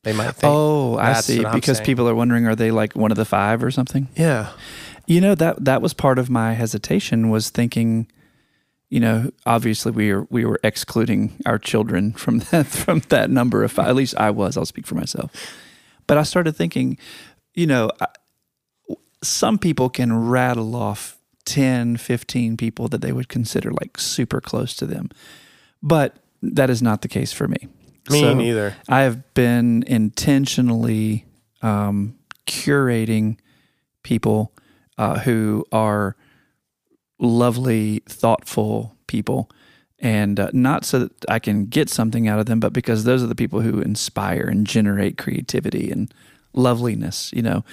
they 0.04 0.12
might 0.12 0.32
think, 0.34 0.52
Oh, 0.52 0.96
I 0.96 1.14
see. 1.20 1.44
Because 1.52 1.80
people 1.80 2.08
are 2.08 2.14
wondering, 2.14 2.46
are 2.46 2.54
they 2.56 2.70
like 2.70 2.94
one 2.94 3.10
of 3.10 3.16
the 3.16 3.24
five 3.24 3.62
or 3.62 3.70
something? 3.70 4.08
yeah, 4.16 4.52
You 5.06 5.20
know 5.20 5.34
that 5.34 5.64
that 5.64 5.82
was 5.82 5.92
part 5.94 6.18
of 6.18 6.30
my 6.30 6.54
hesitation 6.54 7.30
was 7.30 7.50
thinking, 7.50 8.06
you 8.90 9.00
know, 9.00 9.30
obviously 9.44 9.92
we 9.92 10.12
were 10.14 10.26
we 10.30 10.44
were 10.44 10.60
excluding 10.64 11.34
our 11.44 11.58
children 11.58 12.12
from 12.12 12.38
that 12.50 12.66
from 12.66 13.00
that 13.08 13.30
number 13.30 13.62
of 13.64 13.72
five. 13.72 13.88
At 13.88 13.96
least 13.96 14.14
I 14.16 14.30
was. 14.30 14.56
I'll 14.56 14.64
speak 14.66 14.86
for 14.86 14.94
myself. 14.94 15.30
But 16.06 16.16
I 16.16 16.22
started 16.22 16.56
thinking, 16.56 16.96
you 17.54 17.66
know, 17.66 17.90
I, 18.00 18.06
some 19.22 19.58
people 19.58 19.90
can 19.90 20.16
rattle 20.28 20.74
off 20.76 21.18
10, 21.44 21.96
15 21.96 22.56
people 22.56 22.88
that 22.88 23.00
they 23.02 23.12
would 23.12 23.28
consider 23.28 23.72
like 23.72 23.98
super 23.98 24.40
close 24.40 24.74
to 24.76 24.86
them. 24.86 25.10
But 25.82 26.16
that 26.42 26.70
is 26.70 26.82
not 26.82 27.02
the 27.02 27.08
case 27.08 27.32
for 27.32 27.48
me. 27.48 27.68
me 28.10 28.20
So- 28.20 28.34
neither. 28.34 28.76
I 28.88 29.02
have 29.02 29.34
been 29.34 29.84
intentionally 29.86 31.26
um, 31.62 32.16
curating 32.46 33.38
people 34.02 34.52
uh, 34.96 35.20
who 35.20 35.64
are 35.72 36.16
lovely, 37.18 38.02
thoughtful 38.08 38.96
people, 39.06 39.50
and 39.98 40.38
uh, 40.38 40.50
not 40.52 40.84
so 40.84 41.00
that 41.00 41.12
I 41.28 41.38
can 41.38 41.66
get 41.66 41.88
something 41.88 42.28
out 42.28 42.38
of 42.38 42.46
them, 42.46 42.60
but 42.60 42.72
because 42.72 43.04
those 43.04 43.22
are 43.22 43.26
the 43.26 43.34
people 43.34 43.60
who 43.60 43.80
inspire 43.80 44.44
and 44.44 44.66
generate 44.66 45.18
creativity 45.18 45.90
and 45.90 46.12
loveliness, 46.58 47.30
you 47.32 47.40
know. 47.40 47.64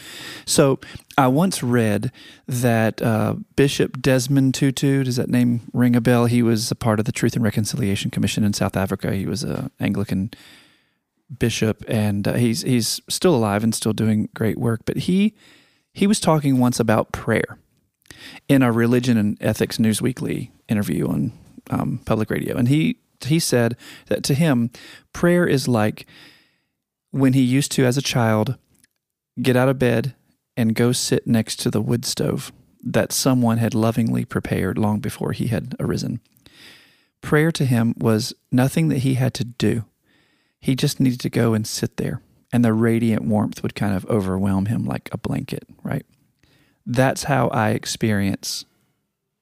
So 0.45 0.79
I 1.17 1.27
once 1.27 1.61
read 1.63 2.11
that 2.47 3.01
uh, 3.01 3.35
Bishop 3.55 4.01
Desmond 4.01 4.53
Tutu, 4.53 5.03
does 5.03 5.17
that 5.17 5.29
name 5.29 5.61
ring 5.73 5.95
a 5.95 6.01
bell? 6.01 6.25
He 6.27 6.41
was 6.41 6.71
a 6.71 6.75
part 6.75 6.99
of 6.99 7.05
the 7.05 7.11
Truth 7.11 7.35
and 7.35 7.43
Reconciliation 7.43 8.11
Commission 8.11 8.43
in 8.43 8.53
South 8.53 8.77
Africa. 8.77 9.13
He 9.13 9.25
was 9.25 9.43
an 9.43 9.71
Anglican 9.79 10.31
bishop, 11.37 11.83
and 11.87 12.27
uh, 12.27 12.33
he's 12.33 12.61
he's 12.61 13.01
still 13.09 13.35
alive 13.35 13.63
and 13.63 13.73
still 13.73 13.93
doing 13.93 14.29
great 14.33 14.57
work. 14.57 14.81
But 14.85 14.97
he 14.97 15.33
he 15.93 16.07
was 16.07 16.19
talking 16.19 16.59
once 16.59 16.79
about 16.79 17.11
prayer 17.11 17.57
in 18.47 18.61
a 18.61 18.71
Religion 18.71 19.17
and 19.17 19.37
Ethics 19.41 19.77
Newsweekly 19.77 20.51
interview 20.69 21.07
on 21.07 21.33
um, 21.69 21.99
public 22.05 22.29
radio, 22.29 22.55
and 22.55 22.67
he 22.67 22.97
he 23.25 23.39
said 23.39 23.75
that 24.07 24.23
to 24.25 24.33
him, 24.33 24.69
prayer 25.13 25.47
is 25.47 25.67
like 25.67 26.05
when 27.11 27.33
he 27.33 27.41
used 27.41 27.71
to, 27.71 27.85
as 27.85 27.97
a 27.97 28.01
child, 28.01 28.57
get 29.41 29.55
out 29.55 29.69
of 29.69 29.79
bed 29.79 30.15
and 30.57 30.75
go 30.75 30.91
sit 30.91 31.27
next 31.27 31.57
to 31.57 31.69
the 31.69 31.81
wood 31.81 32.05
stove 32.05 32.51
that 32.81 33.11
someone 33.11 33.57
had 33.57 33.73
lovingly 33.73 34.23
prepared 34.23 34.77
long 34.77 34.99
before 34.99 35.31
he 35.31 35.47
had 35.47 35.75
arisen. 35.79 36.19
Prayer 37.21 37.51
to 37.51 37.65
him 37.65 37.95
was 37.97 38.33
nothing 38.51 38.89
that 38.89 38.99
he 38.99 39.15
had 39.15 39.33
to 39.33 39.43
do. 39.43 39.85
He 40.59 40.75
just 40.75 40.99
needed 40.99 41.19
to 41.21 41.29
go 41.29 41.53
and 41.53 41.65
sit 41.65 41.97
there, 41.97 42.21
and 42.53 42.63
the 42.63 42.73
radiant 42.73 43.23
warmth 43.23 43.63
would 43.63 43.75
kind 43.75 43.95
of 43.95 44.05
overwhelm 44.05 44.67
him 44.67 44.85
like 44.85 45.09
a 45.11 45.17
blanket, 45.17 45.67
right? 45.83 46.05
That's 46.85 47.23
how 47.23 47.47
I 47.47 47.71
experience 47.71 48.65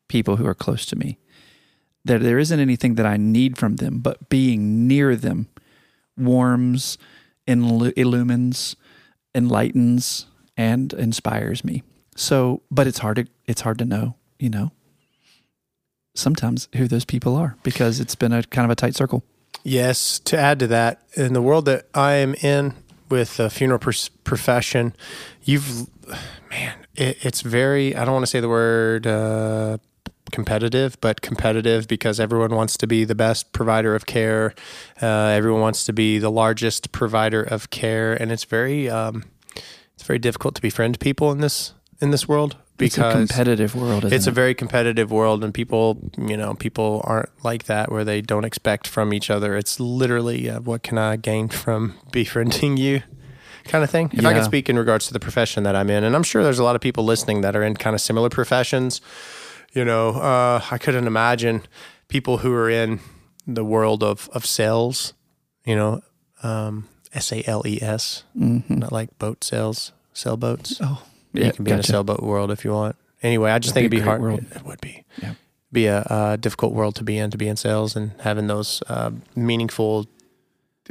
people 0.08 0.38
who 0.38 0.48
are 0.48 0.56
close 0.56 0.86
to 0.88 0.96
me. 0.96 1.18
That 2.06 2.22
there 2.22 2.40
isn't 2.40 2.60
anything 2.60 2.96
that 2.96 3.06
I 3.06 3.18
need 3.18 3.58
from 3.58 3.78
them, 3.78 4.00
but 4.00 4.30
being 4.30 4.88
near 4.88 5.16
them 5.16 5.50
warms, 6.18 6.98
and 7.48 7.94
illumines, 7.98 8.76
enlightens, 9.36 10.28
and 10.56 10.94
inspires 10.94 11.64
me. 11.64 11.84
So, 12.16 12.62
but 12.70 12.88
it's 12.88 13.00
hard 13.00 13.18
to 13.18 13.28
it's 13.46 13.62
hard 13.62 13.80
to 13.80 13.86
know, 13.86 14.16
you 14.40 14.50
know, 14.50 14.72
sometimes 16.16 16.68
who 16.76 16.88
those 16.88 17.06
people 17.06 17.36
are 17.36 17.58
because 17.64 18.00
it's 18.00 18.16
been 18.16 18.32
a 18.32 18.44
kind 18.44 18.66
of 18.66 18.72
a 18.72 18.76
tight 18.76 18.96
circle. 18.96 19.24
Yes. 19.64 20.20
To 20.20 20.38
add 20.38 20.60
to 20.60 20.68
that, 20.68 21.02
in 21.16 21.34
the 21.34 21.42
world 21.42 21.66
that 21.66 21.88
I 21.94 22.14
am 22.14 22.36
in 22.36 22.74
with 23.10 23.38
the 23.38 23.50
funeral 23.50 23.80
profession, 23.80 24.94
you've, 25.44 25.88
man, 26.50 26.76
it, 26.96 27.26
it's 27.26 27.42
very, 27.42 27.96
I 27.96 28.04
don't 28.06 28.14
want 28.14 28.24
to 28.24 28.30
say 28.30 28.40
the 28.40 28.50
word 28.50 29.08
uh, 29.08 29.78
competitive, 30.34 31.00
but 31.00 31.22
competitive 31.22 31.88
because 31.88 32.20
everyone 32.20 32.54
wants 32.54 32.76
to 32.78 32.88
be 32.88 33.06
the 33.06 33.16
best 33.16 33.54
provider 33.54 33.96
of 33.96 34.06
care. 34.06 34.54
Uh, 35.02 35.08
everyone 35.40 35.62
wants 35.62 35.86
to 35.86 35.94
be 35.94 36.20
the 36.20 36.30
largest 36.32 36.92
provider 36.92 37.42
of 37.42 37.70
care. 37.70 38.14
And 38.22 38.32
it's 38.34 38.44
very, 38.44 38.90
um, 38.90 39.24
it's 39.94 40.04
very 40.04 40.20
difficult 40.20 40.56
to 40.56 40.62
befriend 40.62 41.00
people 41.00 41.32
in 41.32 41.38
this, 41.40 41.74
in 42.02 42.12
this 42.12 42.28
world 42.28 42.58
It's 42.80 42.98
a 42.98 43.02
because 43.02 43.30
competitive 43.30 43.76
world. 43.76 44.04
It's 44.06 44.28
a 44.28 44.32
very 44.32 44.54
competitive 44.56 45.10
world 45.12 45.44
and 45.44 45.54
people 45.54 46.00
you 46.18 46.36
know 46.36 46.56
people 46.56 47.02
aren't 47.06 47.30
like 47.46 47.64
that 47.66 47.92
where 47.92 48.04
they 48.04 48.20
don't 48.22 48.44
expect 48.44 48.88
from 48.88 49.14
each 49.14 49.30
other 49.30 49.56
it's 49.56 49.80
literally 49.80 50.50
uh, 50.50 50.60
what 50.60 50.82
can 50.84 50.98
i 50.98 51.16
gain 51.16 51.48
from 51.48 51.94
befriending 52.12 52.76
you 52.78 53.02
kind 53.66 53.84
of 53.84 53.90
thing 53.90 54.10
if 54.14 54.26
i 54.26 54.30
Yeah. 54.30 54.36
can 54.40 54.44
speak 54.44 54.68
in 54.70 54.78
regards 54.78 55.08
to 55.08 55.14
the 55.14 55.20
profession 55.20 55.64
that 55.64 55.76
i'm 55.76 55.90
in 55.90 56.04
and 56.04 56.14
i'm 56.16 56.24
sure 56.24 56.44
there's 56.44 56.60
a 56.60 56.64
lot 56.70 56.76
of 56.76 56.82
people 56.82 57.04
listening 57.06 57.42
that 57.42 57.56
are 57.56 57.64
in 57.64 57.76
kind 57.76 57.94
of 57.96 58.02
similar 58.02 58.30
professions 58.30 59.00
you 59.74 59.84
know 59.84 60.10
uh, 60.10 60.62
i 60.72 60.78
couldn't 60.78 61.08
imagine 61.08 61.62
people 62.08 62.38
who 62.40 62.54
are 62.54 62.70
in 62.70 63.00
the 63.46 63.64
world 63.64 64.04
of, 64.04 64.30
of 64.34 64.46
sales 64.46 65.14
you 65.66 65.76
know 65.76 66.02
um, 66.44 66.88
s-a-l-e-s 67.14 68.24
not 68.34 68.92
like 68.92 69.18
boat 69.20 69.44
sales 69.44 69.92
sailboats 70.14 70.80
oh, 70.82 71.04
you 71.34 71.52
can 71.52 71.64
be 71.66 71.72
in 71.72 71.80
a 71.80 71.84
sailboat 71.84 72.22
world 72.22 72.52
if 72.52 72.64
you 72.64 72.72
want. 72.72 72.96
Anyway, 73.22 73.52
I 73.52 73.60
just 73.60 73.74
That'd 73.74 73.90
think 73.90 73.94
it'd 73.94 74.04
be 74.04 74.08
hard. 74.08 74.22
world. 74.22 74.46
It 74.56 74.66
would 74.66 74.82
be. 74.82 75.04
Yeah. 75.22 75.34
Be 75.72 75.88
a, 75.88 76.00
uh 76.02 76.36
difficult 76.36 76.74
world 76.74 76.96
to 76.96 77.04
be 77.04 77.18
in, 77.18 77.32
to 77.32 77.38
be 77.38 77.48
in 77.48 77.56
sales 77.56 77.96
and 77.96 78.12
having 78.22 78.48
those 78.48 78.84
uh, 78.88 79.12
meaningful. 79.36 80.08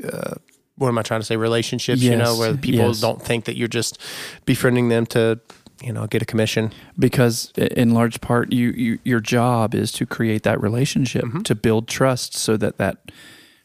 Uh, 0.02 0.34
what 0.76 0.88
am 0.88 0.98
I 0.98 1.02
trying 1.02 1.20
to 1.20 1.26
say? 1.26 1.36
Relationships, 1.36 2.02
you 2.02 2.16
know, 2.16 2.36
where 2.36 2.56
people 2.56 2.88
yes. 2.88 3.00
don't 3.00 3.22
think 3.22 3.44
that 3.44 3.56
you're 3.56 3.68
just 3.68 3.98
befriending 4.46 4.88
them 4.88 5.06
to, 5.06 5.38
you 5.82 5.92
know, 5.92 6.06
get 6.06 6.22
a 6.22 6.24
commission. 6.26 6.72
because 6.98 7.50
in 7.56 7.92
large 7.92 8.20
part 8.20 8.52
you, 8.52 8.68
you 8.70 8.98
your 9.04 9.20
job 9.20 9.74
is 9.74 9.90
to 9.92 10.06
create 10.06 10.42
that 10.42 10.60
relationship 10.60 11.24
Mhm. 11.24 11.44
to 11.44 11.54
build 11.54 11.88
trust 11.88 12.34
so 12.36 12.56
that 12.56 12.78
that 12.78 12.96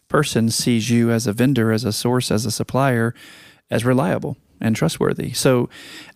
person 0.07 0.49
sees 0.49 0.89
you 0.89 1.11
as 1.11 1.27
a 1.27 1.33
vendor 1.33 1.71
as 1.71 1.83
a 1.83 1.91
source 1.91 2.31
as 2.31 2.45
a 2.45 2.51
supplier 2.51 3.13
as 3.69 3.83
reliable 3.83 4.37
and 4.61 4.75
trustworthy 4.75 5.33
so 5.33 5.69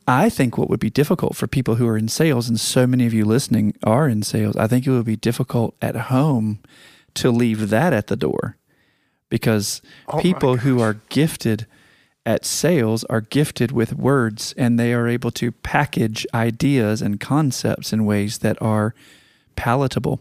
i 0.08 0.30
think 0.30 0.58
what 0.58 0.70
would 0.70 0.80
be 0.80 0.90
difficult 0.90 1.36
for 1.36 1.46
people 1.48 1.76
who 1.76 1.88
are 1.88 1.98
in 1.98 2.08
sales 2.08 2.48
and 2.50 2.60
so 2.60 2.88
many 2.88 3.06
of 3.06 3.14
you 3.14 3.26
listening 3.26 3.74
are 3.84 4.08
in 4.08 4.24
sales 4.24 4.56
i 4.56 4.66
think 4.68 4.88
it 4.88 4.92
would 4.92 5.06
be 5.06 5.18
difficult 5.18 5.76
at 5.82 5.96
home 6.14 6.60
to 7.14 7.30
leave 7.30 7.70
that 7.70 7.92
at 7.94 8.08
the 8.08 8.16
door 8.16 8.56
because 9.30 9.82
Oh 10.08 10.20
people 10.22 10.58
who 10.58 10.80
are 10.82 10.98
gifted 11.10 11.66
at 12.26 12.46
sales 12.46 13.04
are 13.06 13.22
gifted 13.22 13.72
with 13.72 13.94
words 13.94 14.54
and 14.58 14.80
they 14.80 14.94
are 14.94 15.08
able 15.08 15.32
to 15.32 15.52
package 15.52 16.26
ideas 16.34 17.02
and 17.02 17.20
concepts 17.20 17.92
in 17.92 18.06
ways 18.06 18.40
that 18.40 18.62
are 18.62 18.94
palatable. 19.56 20.20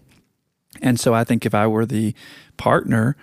And 0.81 0.99
so 0.99 1.13
I 1.13 1.25
think 1.25 1.45
if 1.45 1.55
I 1.55 1.67
were 1.67 1.85
the 1.85 2.15
partner 2.57 3.17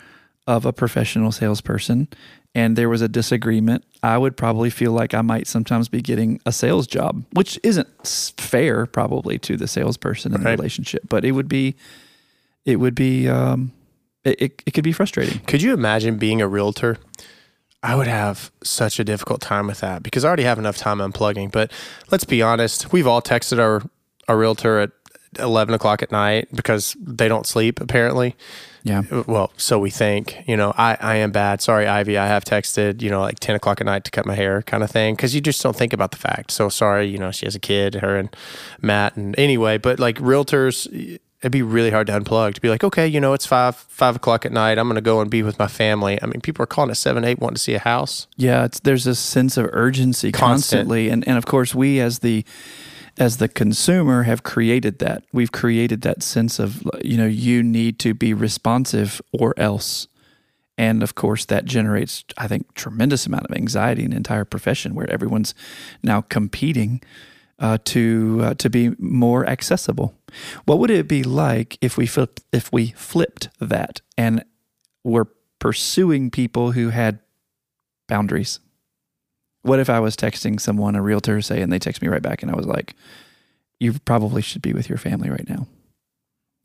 of 0.46 0.66
a 0.66 0.74
professional 0.74 1.32
salesperson 1.32 2.08
and 2.54 2.76
there 2.76 2.90
was 2.90 3.02
a 3.02 3.08
disagreement, 3.08 3.84
I 4.04 4.18
would 4.18 4.38
probably 4.38 4.70
feel 4.70 4.92
like 4.92 5.14
I 5.14 5.22
might 5.22 5.48
sometimes 5.48 5.90
be 5.90 6.02
getting 6.02 6.40
a 6.46 6.52
sales 6.52 6.88
job, 6.88 7.24
which 7.34 7.60
isn't 7.64 7.88
fair 8.38 8.86
probably 8.86 9.40
to 9.40 9.58
the 9.58 9.68
salesperson 9.68 10.34
in 10.34 10.44
the 10.44 10.50
relationship, 10.50 11.04
but 11.10 11.26
it 11.26 11.32
would 11.32 11.48
be, 11.48 11.76
it 12.66 12.78
would 12.78 12.96
be, 12.96 13.28
um, 13.28 13.72
it, 14.24 14.42
it, 14.42 14.64
it 14.68 14.72
could 14.72 14.84
be 14.84 14.92
frustrating. 14.92 15.40
Could 15.40 15.62
you 15.62 15.74
imagine 15.74 16.18
being 16.18 16.42
a 16.42 16.48
realtor? 16.48 16.98
I 17.84 17.96
would 17.96 18.08
have 18.08 18.52
such 18.64 19.00
a 19.00 19.04
difficult 19.04 19.42
time 19.42 19.68
with 19.68 19.82
that 19.82 20.04
because 20.04 20.26
I 20.26 20.28
already 20.28 20.44
have 20.44 20.60
enough 20.60 20.78
time 20.78 20.98
unplugging. 20.98 21.52
But 21.52 21.72
let's 22.12 22.24
be 22.24 22.42
honest, 22.42 22.92
we've 22.92 23.08
all 23.08 23.22
texted 23.22 23.60
our, 23.60 23.84
our 24.28 24.38
realtor 24.38 24.80
at 24.80 24.92
11 25.40 25.76
o'clock 25.76 26.02
at 26.02 26.12
night 26.12 26.48
because 26.56 26.96
they 27.00 27.28
don't 27.28 27.46
sleep, 27.46 27.80
apparently. 27.80 28.36
Yeah. 28.84 29.04
Well, 29.28 29.52
so 29.58 29.78
we 29.80 29.90
think. 29.90 30.44
You 30.48 30.56
know, 30.56 30.74
I, 30.78 30.98
I 31.00 31.16
am 31.18 31.32
bad. 31.32 31.62
Sorry, 31.62 31.86
Ivy. 31.86 32.18
I 32.18 32.26
have 32.28 32.46
texted, 32.46 33.02
you 33.02 33.10
know, 33.10 33.22
like 33.22 33.40
10 33.40 33.56
o'clock 33.56 33.82
at 33.82 33.86
night 33.86 34.06
to 34.06 34.12
cut 34.12 34.26
my 34.26 34.34
hair 34.34 34.62
kind 34.62 34.82
of 34.82 34.90
thing 34.90 35.16
because 35.16 35.36
you 35.36 35.42
just 35.42 35.62
don't 35.62 35.76
think 35.76 35.94
about 35.94 36.12
the 36.12 36.18
fact. 36.18 36.52
So 36.52 36.70
sorry, 36.70 37.08
you 37.08 37.18
know, 37.18 37.32
she 37.32 37.46
has 37.46 37.56
a 37.56 37.60
kid, 37.60 37.96
her 37.96 38.18
and 38.18 38.36
Matt. 38.82 39.18
And 39.18 39.38
anyway, 39.38 39.78
but 39.78 40.00
like 40.00 40.18
realtors, 40.20 41.20
It'd 41.48 41.54
be 41.54 41.62
really 41.62 41.92
hard 41.92 42.08
to 42.08 42.20
unplug 42.20 42.56
to 42.56 42.62
be 42.62 42.68
like, 42.68 42.84
okay, 42.84 43.08
you 43.08 43.22
know, 43.22 43.32
it's 43.32 43.46
five 43.46 43.78
five 43.78 44.18
o'clock 44.18 44.46
at 44.46 44.52
night. 44.52 44.78
I'm 44.78 44.88
going 44.88 44.96
to 44.96 45.02
go 45.02 45.22
and 45.22 45.32
be 45.32 45.44
with 45.44 45.58
my 45.58 45.68
family. 45.68 46.22
I 46.22 46.26
mean, 46.26 46.42
people 46.42 46.62
are 46.62 46.68
calling 46.68 46.92
at 46.92 46.98
seven, 46.98 47.24
eight, 47.24 47.40
wanting 47.40 47.56
to 47.56 47.62
see 47.62 47.74
a 47.74 47.80
house. 47.80 48.28
Yeah, 48.36 48.66
it's 48.66 48.82
there's 48.82 49.08
a 49.08 49.16
sense 49.16 49.56
of 49.56 49.70
urgency 49.72 50.34
Constant. 50.34 50.50
constantly, 50.82 51.08
and 51.08 51.26
and 51.26 51.38
of 51.38 51.46
course 51.46 51.74
we 51.74 52.02
as 52.02 52.20
the 52.20 52.44
as 53.18 53.38
the 53.38 53.48
consumer 53.48 54.24
have 54.24 54.44
created 54.44 55.00
that. 55.00 55.24
We've 55.32 55.54
created 55.54 56.02
that 56.02 56.22
sense 56.22 56.60
of 56.60 56.84
you 57.02 57.16
know 57.16 57.26
you 57.26 57.64
need 57.64 57.98
to 58.00 58.14
be 58.14 58.34
responsive 58.34 59.22
or 59.32 59.54
else, 59.56 60.10
and 60.78 61.02
of 61.02 61.16
course 61.16 61.46
that 61.46 61.64
generates 61.64 62.26
I 62.38 62.50
think 62.50 62.74
tremendous 62.74 63.26
amount 63.26 63.46
of 63.46 63.56
anxiety 63.56 64.04
in 64.04 64.12
the 64.12 64.18
entire 64.18 64.44
profession 64.44 64.96
where 64.96 65.10
everyone's 65.10 65.56
now 66.04 66.20
competing 66.20 67.02
uh, 67.60 67.78
to 67.86 68.40
uh, 68.44 68.54
to 68.56 68.70
be 68.70 68.92
more 69.00 69.46
accessible. 69.48 70.14
What 70.66 70.80
would 70.80 70.92
it 70.92 71.08
be 71.08 71.24
like 71.24 71.78
if 71.82 71.98
we 71.98 72.06
flipped 72.06 72.42
if 72.52 72.72
we 72.72 72.88
flipped 72.98 73.50
that 73.60 74.02
and 74.18 74.44
were 75.04 75.28
pursuing 75.60 76.30
people 76.30 76.72
who 76.74 76.90
had 76.90 77.20
boundaries? 78.08 78.60
What 79.64 79.80
if 79.80 79.90
I 79.90 80.00
was 80.00 80.16
texting 80.16 80.60
someone, 80.62 80.96
a 80.96 81.02
realtor, 81.02 81.42
say, 81.42 81.62
and 81.62 81.72
they 81.74 81.80
text 81.80 82.02
me 82.02 82.08
right 82.08 82.22
back, 82.22 82.42
and 82.42 82.52
I 82.52 82.56
was 82.56 82.66
like, 82.68 82.96
"You 83.80 83.94
probably 84.06 84.42
should 84.42 84.62
be 84.62 84.74
with 84.74 84.88
your 84.88 84.98
family 84.98 85.30
right 85.30 85.48
now." 85.50 85.68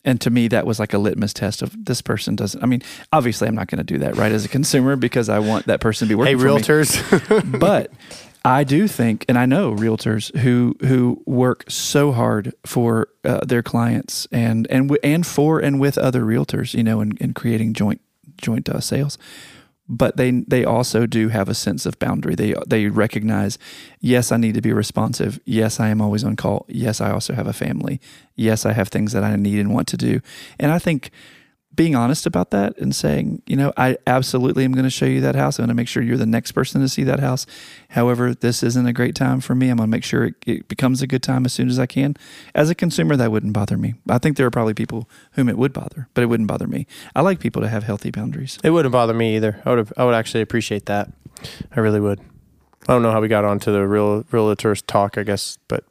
And 0.05 0.20
to 0.20 0.31
me, 0.31 0.48
that 0.48 0.66
was 0.66 0.78
like 0.81 0.92
a 0.92 0.98
litmus 0.98 1.33
test 1.33 1.62
of 1.62 1.85
this 1.85 2.02
person 2.02 2.35
doesn't. 2.37 2.62
I 2.62 2.66
mean, 2.66 2.83
obviously, 3.12 3.46
I'm 3.48 3.55
not 3.55 3.68
going 3.68 3.78
to 3.78 3.85
do 3.85 3.98
that 3.98 4.16
right 4.16 4.33
as 4.33 4.44
a 4.44 4.48
consumer 4.48 4.96
because 4.96 5.28
I 5.28 5.38
want 5.38 5.66
that 5.66 5.81
person 5.81 6.09
to 6.09 6.16
be 6.16 6.22
Hey, 6.24 6.35
working. 6.35 6.62
for 6.64 6.74
me 6.74 6.85
realtors. 6.85 7.61
but 7.61 7.92
I 8.44 8.64
do 8.64 8.88
think, 8.88 9.24
and 9.28 9.38
I 9.38 9.46
know 9.46 9.72
realtors 9.72 10.37
who 10.38 10.74
who 10.81 11.22
work 11.26 11.64
so 11.68 12.11
hard 12.12 12.52
for 12.66 13.09
uh, 13.24 13.40
their 13.46 13.62
clients 13.62 14.26
and 14.33 14.66
and 14.68 14.96
and 15.05 15.26
for 15.26 15.61
and 15.61 15.81
with 15.81 15.96
other 15.96 16.22
realtors, 16.22 16.74
you 16.74 16.83
know, 16.83 17.00
in, 17.00 17.16
in 17.18 17.35
creating 17.35 17.74
joint 17.74 18.00
joint 18.40 18.68
uh, 18.68 18.81
sales. 18.81 19.16
But 19.88 20.16
they 20.16 20.31
they 20.31 20.64
also 20.64 21.07
do 21.07 21.28
have 21.28 21.48
a 21.48 21.55
sense 21.55 21.87
of 21.87 21.98
boundary. 22.00 22.35
They 22.35 22.55
they 22.66 22.87
recognize, 22.87 23.59
yes, 24.00 24.33
I 24.33 24.38
need 24.38 24.55
to 24.55 24.61
be 24.61 24.72
responsive. 24.72 25.38
Yes, 25.44 25.78
I 25.78 25.88
am 25.88 26.00
always 26.00 26.24
on 26.24 26.35
call. 26.35 26.66
Yes, 26.68 27.00
I 27.00 27.12
also 27.12 27.35
have 27.35 27.46
a 27.46 27.52
family. 27.52 28.00
Yes, 28.35 28.66
I 28.66 28.72
have 28.72 28.88
things 28.88 29.12
that 29.12 29.22
I 29.22 29.37
need 29.37 29.61
and 29.61 29.72
want 29.72 29.87
to 29.88 29.96
do. 29.96 30.20
And 30.59 30.72
I 30.72 30.81
think 30.81 31.11
being 31.74 31.94
honest 31.94 32.26
about 32.26 32.50
that 32.50 32.76
and 32.78 32.94
saying, 32.94 33.42
you 33.46 33.56
know, 33.56 33.72
I 33.76 33.96
absolutely 34.06 34.64
am 34.64 34.72
going 34.72 34.85
to 34.85 34.90
show 34.90 35.06
you 35.06 35.20
that 35.22 35.35
house. 35.35 35.58
I'm 35.58 35.62
going 35.62 35.68
to 35.68 35.74
make 35.74 35.88
sure 35.88 36.02
you're 36.02 36.16
the 36.16 36.26
next 36.26 36.52
person 36.52 36.80
to 36.80 36.88
see 36.88 37.02
that 37.04 37.20
house. 37.20 37.46
However, 37.90 38.35
this 38.35 38.62
isn't 38.62 38.87
a 38.87 38.92
great 38.92 39.14
time 39.14 39.40
for 39.40 39.54
me. 39.54 39.70
I'm 39.70 39.78
going 39.78 39.88
to 39.88 39.90
make 39.90 40.04
sure 40.04 40.24
it, 40.24 40.35
it 40.46 40.68
becomes 40.68 41.00
a 41.00 41.06
good 41.06 41.22
time 41.22 41.44
as 41.44 41.52
soon 41.52 41.68
as 41.68 41.78
I 41.78 41.87
can. 41.87 42.16
As 42.54 42.68
a 42.68 42.74
consumer, 42.74 43.16
that 43.16 43.30
wouldn't 43.30 43.52
bother 43.52 43.78
me. 43.78 43.94
I 44.08 44.18
think 44.18 44.37
there 44.37 44.46
are 44.46 44.50
probably 44.50 44.74
people 44.74 45.08
whom 45.32 45.48
it 45.48 45.56
would 45.56 45.72
bother, 45.72 46.08
but 46.14 46.22
it 46.22 46.26
wouldn't 46.26 46.48
bother 46.48 46.66
me. 46.66 46.87
I 47.14 47.22
like 47.22 47.40
people 47.40 47.62
to 47.62 47.68
have 47.68 47.85
healthy 47.85 48.11
boundaries. 48.11 48.58
it 48.62 48.70
wouldn't 48.70 48.92
bother 48.92 49.14
me 49.14 49.37
either. 49.37 49.62
I 49.64 49.70
would 49.70 49.78
have, 49.78 49.92
I 49.96 50.04
would 50.04 50.14
actually 50.14 50.42
appreciate 50.42 50.87
that. 50.87 51.11
I 51.74 51.80
really 51.80 52.00
would. 52.00 52.20
I 52.88 52.92
don't 52.92 53.02
know 53.02 53.12
how 53.12 53.20
we 53.20 53.28
got 53.28 53.44
onto 53.44 53.72
the 53.72 53.87
real 53.87 54.24
realtors 54.24 54.82
talk, 54.85 55.16
I 55.16 55.22
guess, 55.22 55.56
but 55.68 55.85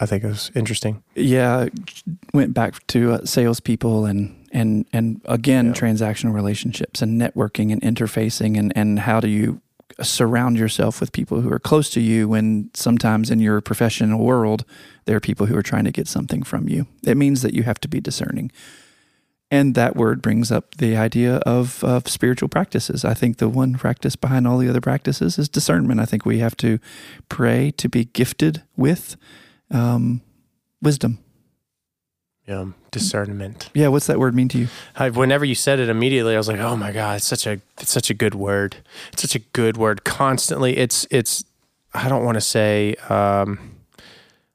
I 0.00 0.06
think 0.06 0.24
it 0.24 0.28
was 0.28 0.50
interesting. 0.54 1.02
Yeah, 1.14 1.68
went 2.32 2.54
back 2.54 2.86
to 2.88 3.12
uh, 3.12 3.24
salespeople 3.26 4.06
and 4.06 4.34
and 4.50 4.86
and 4.92 5.20
again 5.24 5.66
Yeah. 5.66 5.72
transactional 5.72 6.34
relationships 6.34 7.02
and 7.02 7.20
networking 7.20 7.72
and 7.72 7.80
interfacing 7.82 8.58
and 8.58 8.72
and 8.76 9.00
how 9.00 9.20
do 9.20 9.28
you 9.28 9.60
surround 10.02 10.56
yourself 10.58 11.00
with 11.00 11.12
people 11.12 11.40
who 11.40 11.52
are 11.52 11.58
close 11.58 11.90
to 11.90 12.00
you 12.00 12.28
when 12.28 12.70
sometimes 12.74 13.30
in 13.30 13.38
your 13.40 13.60
professional 13.60 14.24
world 14.24 14.64
there 15.04 15.16
are 15.16 15.20
people 15.20 15.46
who 15.46 15.56
are 15.56 15.62
trying 15.62 15.84
to 15.84 15.90
get 15.90 16.08
something 16.08 16.42
from 16.44 16.68
you. 16.68 16.86
It 17.04 17.16
means 17.16 17.42
that 17.42 17.54
you 17.54 17.64
have 17.64 17.80
to 17.80 17.88
be 17.88 18.00
discerning. 18.00 18.50
And 19.50 19.74
that 19.74 19.96
word 19.96 20.22
brings 20.22 20.52
up 20.52 20.76
the 20.76 20.96
idea 20.96 21.38
of, 21.38 21.82
of 21.82 22.08
spiritual 22.08 22.48
practices. 22.48 23.04
I 23.04 23.14
think 23.14 23.38
the 23.38 23.48
one 23.48 23.74
practice 23.74 24.14
behind 24.14 24.46
all 24.46 24.58
the 24.58 24.68
other 24.68 24.80
practices 24.80 25.38
is 25.38 25.48
discernment. 25.48 25.98
I 26.00 26.04
think 26.04 26.24
we 26.24 26.38
have 26.38 26.56
to 26.58 26.78
pray 27.28 27.72
to 27.72 27.88
be 27.88 28.04
gifted 28.04 28.62
with 28.76 29.16
um, 29.72 30.20
wisdom. 30.80 31.18
Yeah, 32.50 32.66
discernment. 32.90 33.70
Yeah, 33.74 33.88
what's 33.88 34.08
that 34.08 34.18
word 34.18 34.34
mean 34.34 34.48
to 34.48 34.58
you? 34.58 34.68
I, 34.96 35.10
whenever 35.10 35.44
you 35.44 35.54
said 35.54 35.78
it 35.78 35.88
immediately, 35.88 36.34
I 36.34 36.36
was 36.36 36.48
like, 36.48 36.58
"Oh 36.58 36.74
my 36.76 36.90
god, 36.90 37.18
it's 37.18 37.26
such 37.26 37.46
a 37.46 37.60
it's 37.80 37.92
such 37.92 38.10
a 38.10 38.14
good 38.14 38.34
word. 38.34 38.76
It's 39.12 39.22
such 39.22 39.36
a 39.36 39.38
good 39.38 39.76
word. 39.76 40.02
Constantly, 40.04 40.76
it's 40.76 41.06
it's. 41.10 41.44
I 41.94 42.08
don't 42.08 42.24
want 42.24 42.34
to 42.34 42.40
say. 42.40 42.96
Um, 43.08 43.76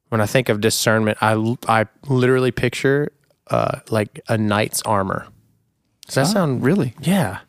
when 0.10 0.20
I 0.22 0.26
think 0.26 0.50
of 0.50 0.60
discernment, 0.60 1.18
I 1.22 1.56
I 1.70 1.86
literally 2.08 2.52
picture 2.52 3.12
uh, 3.50 3.80
like 3.90 4.20
a 4.28 4.38
knight's 4.38 4.82
armor. 4.82 5.28
Does 6.06 6.16
that 6.16 6.26
Ah, 6.28 6.34
sound 6.34 6.64
really? 6.64 6.94
Yeah. 7.02 7.40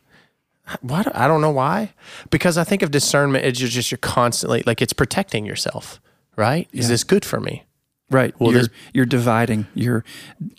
Why? 0.81 1.03
do- 1.03 1.11
I 1.13 1.27
don't 1.27 1.41
know 1.41 1.51
why. 1.51 1.93
Because 2.29 2.57
I 2.57 2.63
think 2.63 2.81
of 2.81 2.91
discernment, 2.91 3.45
it's 3.45 3.59
just, 3.59 3.73
just 3.73 3.91
you're 3.91 3.97
constantly 3.99 4.63
like 4.65 4.81
it's 4.81 4.93
protecting 4.93 5.45
yourself, 5.45 5.99
right? 6.37 6.67
Is 6.73 6.87
this 6.89 7.03
good 7.03 7.23
for 7.25 7.39
me? 7.41 7.63
Right. 8.09 8.33
Well, 8.39 8.53
you're, 8.53 8.67
you're 8.93 9.05
dividing. 9.05 9.67
You're. 9.73 10.03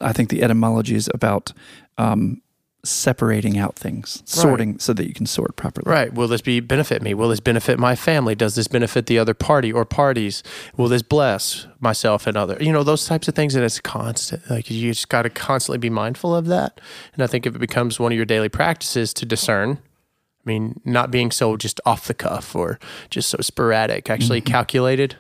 I 0.01 0.13
think 0.13 0.29
the 0.29 0.43
etymology 0.43 0.95
is 0.95 1.09
about 1.15 1.53
um, 1.97 2.43
separating 2.85 3.59
out 3.59 3.75
things, 3.75 4.23
sorting, 4.27 4.79
so 4.79 4.93
that 4.93 5.07
you 5.07 5.15
can 5.15 5.27
sort 5.27 5.57
properly. 5.57 5.91
Right. 5.91 6.13
Will 6.13 6.29
this 6.29 6.43
be 6.43 6.61
benefit 6.61 7.03
me? 7.03 7.15
Will 7.15 7.29
this 7.29 7.41
benefit 7.41 7.79
my 7.79 7.97
family? 7.97 8.35
Does 8.35 8.55
this 8.55 8.69
benefit 8.69 9.07
the 9.07 9.19
other 9.19 9.35
party 9.35 9.73
or 9.73 9.85
parties? 9.85 10.43
Will 10.77 10.89
this 10.89 11.03
bless 11.03 11.67
myself 11.81 12.27
and 12.27 12.37
other? 12.37 12.57
You 12.61 12.73
know, 12.73 12.83
those 12.83 13.07
types 13.07 13.29
of 13.29 13.35
things. 13.35 13.55
And 13.55 13.65
it's 13.65 13.81
constant. 13.81 14.49
Like 14.51 14.71
you 14.71 14.93
just 14.93 15.09
got 15.09 15.23
to 15.23 15.31
constantly 15.31 15.79
be 15.79 15.91
mindful 15.91 16.35
of 16.35 16.47
that. 16.47 16.81
And 17.15 17.23
I 17.23 17.27
think 17.27 17.47
if 17.47 17.55
it 17.55 17.61
becomes 17.61 17.99
one 17.99 18.13
of 18.13 18.17
your 18.17 18.27
daily 18.27 18.49
practices 18.49 19.13
to 19.15 19.27
discern, 19.27 19.79
I 20.45 20.45
mean, 20.45 20.81
not 20.85 21.11
being 21.11 21.31
so 21.31 21.57
just 21.57 21.81
off 21.85 22.07
the 22.07 22.15
cuff 22.15 22.55
or 22.55 22.79
just 23.11 23.31
so 23.31 23.39
sporadic, 23.41 24.09
actually 24.09 24.41
calculated. 24.41 25.17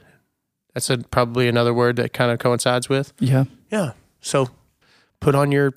That's 0.79 0.91
a, 0.91 0.99
probably 0.99 1.49
another 1.49 1.75
word 1.75 1.97
that 1.97 2.13
kind 2.13 2.31
of 2.31 2.39
coincides 2.39 2.89
with. 2.89 3.13
Yeah. 3.19 3.47
Yeah. 3.69 3.95
So 4.21 4.49
put 5.19 5.35
on 5.35 5.51
your, 5.51 5.75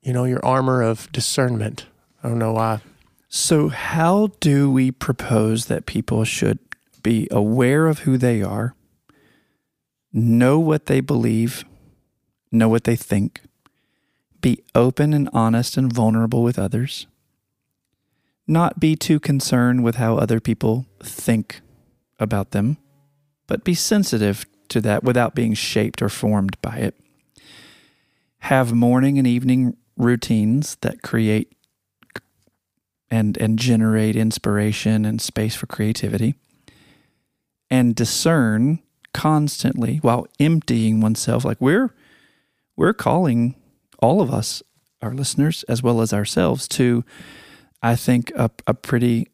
you 0.00 0.14
know, 0.14 0.24
your 0.24 0.42
armor 0.42 0.80
of 0.80 1.12
discernment. 1.12 1.84
I 2.22 2.30
don't 2.30 2.38
know 2.38 2.54
why. 2.54 2.80
So, 3.28 3.68
how 3.68 4.28
do 4.40 4.70
we 4.70 4.90
propose 4.92 5.66
that 5.66 5.84
people 5.84 6.24
should 6.24 6.58
be 7.02 7.28
aware 7.30 7.86
of 7.86 8.00
who 8.00 8.16
they 8.16 8.40
are, 8.40 8.74
know 10.10 10.58
what 10.58 10.86
they 10.86 11.00
believe, 11.00 11.66
know 12.50 12.68
what 12.70 12.84
they 12.84 12.96
think, 12.96 13.42
be 14.40 14.62
open 14.74 15.12
and 15.12 15.28
honest 15.34 15.76
and 15.76 15.92
vulnerable 15.92 16.42
with 16.42 16.58
others, 16.58 17.06
not 18.46 18.80
be 18.80 18.96
too 18.96 19.20
concerned 19.20 19.84
with 19.84 19.96
how 19.96 20.16
other 20.16 20.40
people 20.40 20.86
think 21.02 21.60
about 22.20 22.52
them, 22.52 22.78
but 23.46 23.64
be 23.64 23.74
sensitive 23.74 24.46
to 24.68 24.80
that 24.80 25.04
without 25.04 25.34
being 25.34 25.54
shaped 25.54 26.02
or 26.02 26.08
formed 26.08 26.60
by 26.62 26.76
it. 26.76 26.98
Have 28.40 28.72
morning 28.72 29.18
and 29.18 29.26
evening 29.26 29.76
routines 29.96 30.76
that 30.80 31.02
create 31.02 31.52
and 33.10 33.36
and 33.38 33.58
generate 33.58 34.16
inspiration 34.16 35.04
and 35.04 35.20
space 35.20 35.54
for 35.54 35.66
creativity 35.66 36.34
and 37.70 37.94
discern 37.94 38.80
constantly 39.12 39.98
while 39.98 40.26
emptying 40.40 41.00
oneself 41.00 41.44
like 41.44 41.60
we're 41.60 41.94
we're 42.76 42.92
calling 42.92 43.54
all 44.00 44.20
of 44.20 44.32
us 44.32 44.62
our 45.00 45.14
listeners 45.14 45.62
as 45.68 45.82
well 45.82 46.00
as 46.00 46.12
ourselves 46.12 46.66
to 46.66 47.04
i 47.82 47.94
think 47.94 48.32
a, 48.34 48.50
a 48.66 48.74
pretty 48.74 49.28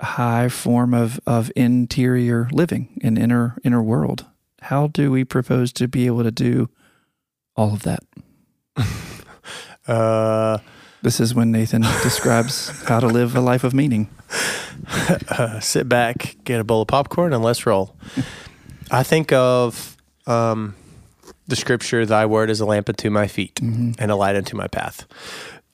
high 0.00 0.48
form 0.48 0.94
of 0.94 1.20
of 1.26 1.50
interior 1.56 2.48
living 2.52 3.00
an 3.02 3.16
inner 3.16 3.58
inner 3.64 3.82
world 3.82 4.26
how 4.62 4.86
do 4.86 5.10
we 5.10 5.24
propose 5.24 5.72
to 5.72 5.88
be 5.88 6.06
able 6.06 6.22
to 6.22 6.30
do 6.30 6.68
all 7.56 7.72
of 7.72 7.82
that 7.82 8.02
Uh, 9.86 10.58
this 11.00 11.18
is 11.18 11.34
when 11.34 11.50
nathan 11.50 11.80
describes 12.02 12.68
how 12.82 13.00
to 13.00 13.06
live 13.06 13.34
a 13.34 13.40
life 13.40 13.64
of 13.64 13.72
meaning 13.72 14.10
uh, 15.28 15.60
sit 15.60 15.88
back, 15.88 16.36
get 16.44 16.60
a 16.60 16.64
bowl 16.64 16.82
of 16.82 16.88
popcorn, 16.88 17.32
and 17.32 17.42
let's 17.42 17.66
roll. 17.66 17.94
I 18.90 19.02
think 19.02 19.32
of 19.32 19.96
um, 20.26 20.74
the 21.46 21.56
scripture, 21.56 22.06
Thy 22.06 22.26
word 22.26 22.50
is 22.50 22.60
a 22.60 22.66
lamp 22.66 22.88
unto 22.88 23.10
my 23.10 23.26
feet 23.26 23.60
and 23.60 24.10
a 24.10 24.16
light 24.16 24.36
unto 24.36 24.56
my 24.56 24.66
path. 24.68 25.06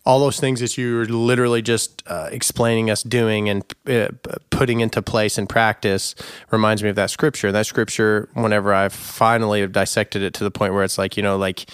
All 0.06 0.20
those 0.20 0.38
things 0.38 0.60
that 0.60 0.76
you're 0.76 1.06
literally 1.06 1.62
just 1.62 2.02
uh, 2.06 2.28
explaining 2.30 2.90
us 2.90 3.02
doing 3.02 3.48
and 3.48 3.64
uh, 3.86 4.08
putting 4.50 4.80
into 4.80 5.00
place 5.00 5.38
and 5.38 5.48
practice 5.48 6.14
reminds 6.50 6.82
me 6.82 6.90
of 6.90 6.96
that 6.96 7.10
scripture. 7.10 7.50
That 7.50 7.66
scripture, 7.66 8.28
whenever 8.34 8.74
I 8.74 8.90
finally 8.90 9.62
have 9.62 9.72
dissected 9.72 10.22
it 10.22 10.34
to 10.34 10.44
the 10.44 10.50
point 10.50 10.74
where 10.74 10.84
it's 10.84 10.98
like, 10.98 11.16
you 11.16 11.22
know, 11.22 11.38
like 11.38 11.64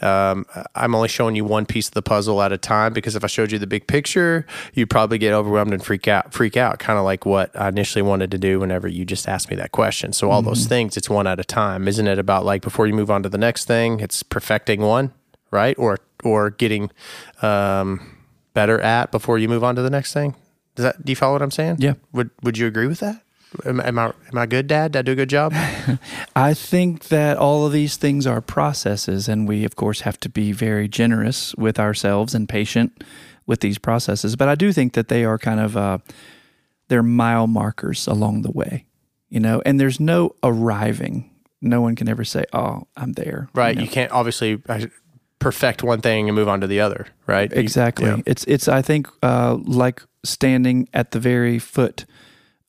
um, 0.00 0.46
I'm 0.74 0.94
only 0.94 1.08
showing 1.08 1.36
you 1.36 1.44
one 1.44 1.66
piece 1.66 1.88
of 1.88 1.94
the 1.94 2.02
puzzle 2.02 2.40
at 2.42 2.52
a 2.52 2.58
time 2.58 2.92
because 2.92 3.16
if 3.16 3.24
I 3.24 3.26
showed 3.26 3.52
you 3.52 3.58
the 3.58 3.66
big 3.66 3.86
picture, 3.86 4.46
you'd 4.72 4.88
probably 4.90 5.18
get 5.18 5.32
overwhelmed 5.32 5.72
and 5.72 5.84
freak 5.84 6.08
out. 6.08 6.32
Freak 6.32 6.56
out, 6.56 6.78
kind 6.78 6.98
of 6.98 7.04
like 7.04 7.26
what 7.26 7.54
I 7.54 7.68
initially 7.68 8.02
wanted 8.02 8.30
to 8.30 8.38
do 8.38 8.60
whenever 8.60 8.88
you 8.88 9.04
just 9.04 9.28
asked 9.28 9.50
me 9.50 9.56
that 9.56 9.72
question. 9.72 10.12
So 10.12 10.30
all 10.30 10.42
those 10.42 10.66
things, 10.66 10.96
it's 10.96 11.10
one 11.10 11.26
at 11.26 11.38
a 11.38 11.44
time, 11.44 11.86
isn't 11.86 12.06
it? 12.06 12.18
About 12.18 12.44
like 12.44 12.62
before 12.62 12.86
you 12.86 12.94
move 12.94 13.10
on 13.10 13.22
to 13.24 13.28
the 13.28 13.38
next 13.38 13.66
thing, 13.66 14.00
it's 14.00 14.22
perfecting 14.22 14.80
one, 14.80 15.12
right? 15.50 15.78
Or 15.78 15.98
or 16.24 16.50
getting 16.50 16.90
um, 17.42 18.16
better 18.54 18.80
at 18.80 19.10
before 19.10 19.38
you 19.38 19.48
move 19.48 19.64
on 19.64 19.76
to 19.76 19.82
the 19.82 19.90
next 19.90 20.12
thing. 20.12 20.34
Does 20.74 20.84
that? 20.84 21.04
Do 21.04 21.10
you 21.10 21.16
follow 21.16 21.34
what 21.34 21.42
I'm 21.42 21.50
saying? 21.50 21.76
Yeah. 21.78 21.94
Would 22.12 22.30
Would 22.42 22.58
you 22.58 22.66
agree 22.66 22.86
with 22.86 23.00
that? 23.00 23.22
Am, 23.64 23.80
am 23.80 23.98
I 23.98 24.12
Am 24.30 24.38
I 24.38 24.46
good, 24.46 24.66
Dad? 24.66 24.92
Did 24.92 24.98
I 25.00 25.02
do 25.02 25.12
a 25.12 25.16
good 25.16 25.30
job? 25.30 25.52
I 26.36 26.54
think 26.54 27.08
that 27.08 27.36
all 27.36 27.66
of 27.66 27.72
these 27.72 27.96
things 27.96 28.26
are 28.26 28.40
processes, 28.40 29.28
and 29.28 29.48
we, 29.48 29.64
of 29.64 29.76
course, 29.76 30.02
have 30.02 30.20
to 30.20 30.28
be 30.28 30.52
very 30.52 30.88
generous 30.88 31.54
with 31.56 31.78
ourselves 31.78 32.34
and 32.34 32.48
patient 32.48 33.02
with 33.46 33.60
these 33.60 33.78
processes. 33.78 34.36
But 34.36 34.48
I 34.48 34.54
do 34.54 34.72
think 34.72 34.92
that 34.92 35.08
they 35.08 35.24
are 35.24 35.38
kind 35.38 35.58
of 35.58 35.76
uh, 35.76 35.98
they're 36.88 37.02
mile 37.02 37.46
markers 37.46 38.06
along 38.06 38.42
the 38.42 38.52
way, 38.52 38.86
you 39.28 39.40
know. 39.40 39.60
And 39.66 39.80
there's 39.80 39.98
no 39.98 40.36
arriving. 40.42 41.30
No 41.60 41.80
one 41.80 41.96
can 41.96 42.08
ever 42.08 42.24
say, 42.24 42.44
"Oh, 42.52 42.86
I'm 42.96 43.12
there." 43.14 43.48
right. 43.54 43.76
know? 43.76 43.82
You 43.82 43.88
can't 43.88 44.12
obviously 44.12 44.62
uh, 44.68 44.86
perfect 45.40 45.82
one 45.82 46.00
thing 46.00 46.28
and 46.28 46.36
move 46.36 46.48
on 46.48 46.60
to 46.60 46.66
the 46.68 46.78
other. 46.80 47.06
Right. 47.26 47.50
You- 47.52 47.58
Exactly. 47.60 48.06
yeah. 48.06 48.18
It's 48.26 48.44
it's 48.44 48.68
I 48.68 48.82
think 48.82 49.08
uh, 49.22 49.58
like 49.64 50.02
standing 50.24 50.88
at 50.94 51.10
the 51.10 51.18
very 51.20 51.58
foot 51.58 52.04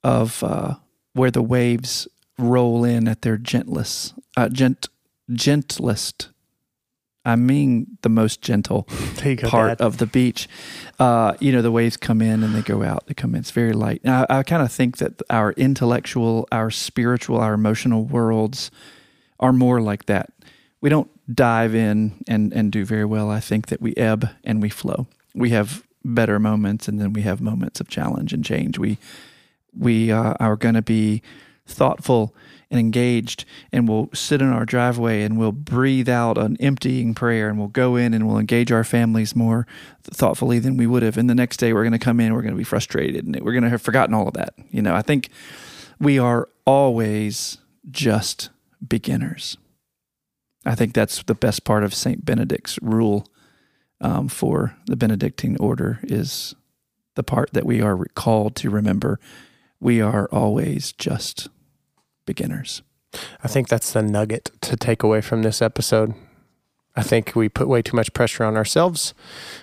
of 0.04 0.44
uh, 0.44 0.76
where 1.14 1.30
the 1.32 1.44
waves 1.44 2.08
roll 2.40 2.84
in 2.84 3.08
at 3.08 3.22
their 3.22 3.38
gentlest, 3.38 4.14
uh, 4.36 4.50
gent 4.50 4.90
gentlest. 5.32 6.30
I 7.24 7.36
mean 7.36 7.98
the 8.02 8.10
most 8.10 8.42
gentle 8.42 8.88
go, 9.24 9.36
part 9.48 9.78
Dad. 9.78 9.82
of 9.86 9.98
the 10.00 10.08
beach. 10.08 10.48
Uh, 10.98 11.34
you 11.40 11.52
know, 11.52 11.62
the 11.62 11.72
waves 11.72 11.96
come 11.98 12.20
in 12.22 12.42
and 12.42 12.56
they 12.56 12.64
go 12.64 12.82
out. 12.84 13.06
They 13.06 13.14
come 13.14 13.36
in. 13.36 13.42
It's 13.42 13.52
very 13.52 13.74
light. 13.74 14.02
And 14.04 14.12
I, 14.14 14.26
I 14.40 14.44
kind 14.44 14.64
of 14.64 14.72
think 14.72 14.98
that 14.98 15.22
our 15.30 15.52
intellectual, 15.54 16.48
our 16.52 16.72
spiritual, 16.72 17.38
our 17.38 17.54
emotional 17.54 18.06
worlds 18.06 18.72
are 19.40 19.54
more 19.54 19.82
like 19.82 20.06
that. 20.08 20.32
We 20.82 20.90
don't 20.90 21.10
dive 21.34 21.76
in 21.76 22.24
and, 22.28 22.52
and 22.54 22.72
do 22.72 22.84
very 22.86 23.06
well. 23.06 23.30
I 23.30 23.40
think 23.40 23.68
that 23.68 23.82
we 23.82 23.96
ebb 23.96 24.30
and 24.44 24.62
we 24.62 24.70
flow. 24.70 25.08
We 25.34 25.52
have 25.52 25.86
better 26.04 26.40
moments 26.40 26.88
and 26.88 27.00
then 27.00 27.14
we 27.14 27.22
have 27.22 27.40
moments 27.40 27.80
of 27.80 27.88
challenge 27.88 28.34
and 28.34 28.44
change. 28.44 28.78
We 28.78 28.98
we 29.78 30.12
uh, 30.12 30.34
are 30.40 30.58
going 30.58 30.76
to 30.76 30.82
be 30.82 31.22
thoughtful 31.66 32.36
and 32.70 32.80
engaged 32.80 33.46
and 33.72 33.88
we'll 33.88 34.10
sit 34.14 34.42
in 34.42 34.48
our 34.52 34.66
driveway 34.66 35.24
and 35.24 35.38
we'll 35.38 35.52
breathe 35.52 36.10
out 36.10 36.38
an 36.38 36.58
emptying 36.60 37.14
prayer 37.14 37.50
and 37.50 37.58
we'll 37.58 37.68
go 37.68 37.96
in 37.96 38.14
and 38.14 38.28
we'll 38.28 38.38
engage 38.38 38.72
our 38.72 38.84
families 38.84 39.36
more 39.36 39.68
thoughtfully 40.04 40.60
than 40.60 40.78
we 40.78 40.88
would 40.88 41.04
have 41.04 41.18
and 41.18 41.30
the 41.30 41.36
next 41.36 41.58
day 41.58 41.74
we're 41.74 41.84
going 41.84 41.92
to 41.92 42.00
come 42.00 42.20
in 42.20 42.34
we're 42.34 42.42
going 42.42 42.54
to 42.54 42.58
be 42.58 42.64
frustrated 42.64 43.26
and 43.26 43.40
we're 43.42 43.52
going 43.52 43.64
to 43.64 43.70
have 43.70 43.82
forgotten 43.82 44.14
all 44.14 44.28
of 44.28 44.34
that 44.34 44.54
you 44.70 44.82
know 44.82 44.96
i 44.96 45.02
think 45.02 45.30
we 46.00 46.18
are 46.18 46.48
always 46.66 47.58
just 47.92 48.50
beginners 48.88 49.58
i 50.66 50.76
think 50.76 50.94
that's 50.94 51.24
the 51.24 51.36
best 51.36 51.64
part 51.64 51.84
of 51.84 51.94
saint 51.94 52.26
benedict's 52.26 52.80
rule 52.82 53.28
um, 54.00 54.28
for 54.28 54.76
the 54.88 54.96
benedictine 54.96 55.58
order 55.58 56.00
is 56.04 56.56
the 57.16 57.24
part 57.24 57.52
that 57.54 57.66
we 57.66 57.82
are 57.82 58.06
called 58.16 58.56
to 58.56 58.70
remember 58.70 59.20
we 59.82 60.00
are 60.00 60.30
always 60.32 60.94
just 60.94 61.50
beginners. 62.26 62.84
I 63.44 63.48
think 63.50 63.68
that's 63.68 63.92
the 63.92 64.02
nugget 64.02 64.52
to 64.62 64.78
take 64.78 65.04
away 65.04 65.20
from 65.20 65.42
this 65.42 65.62
episode. 65.62 66.14
I 66.96 67.04
think 67.04 67.36
we 67.36 67.50
put 67.50 67.68
way 67.68 67.82
too 67.82 67.96
much 67.96 68.14
pressure 68.14 68.44
on 68.44 68.56
ourselves 68.56 69.14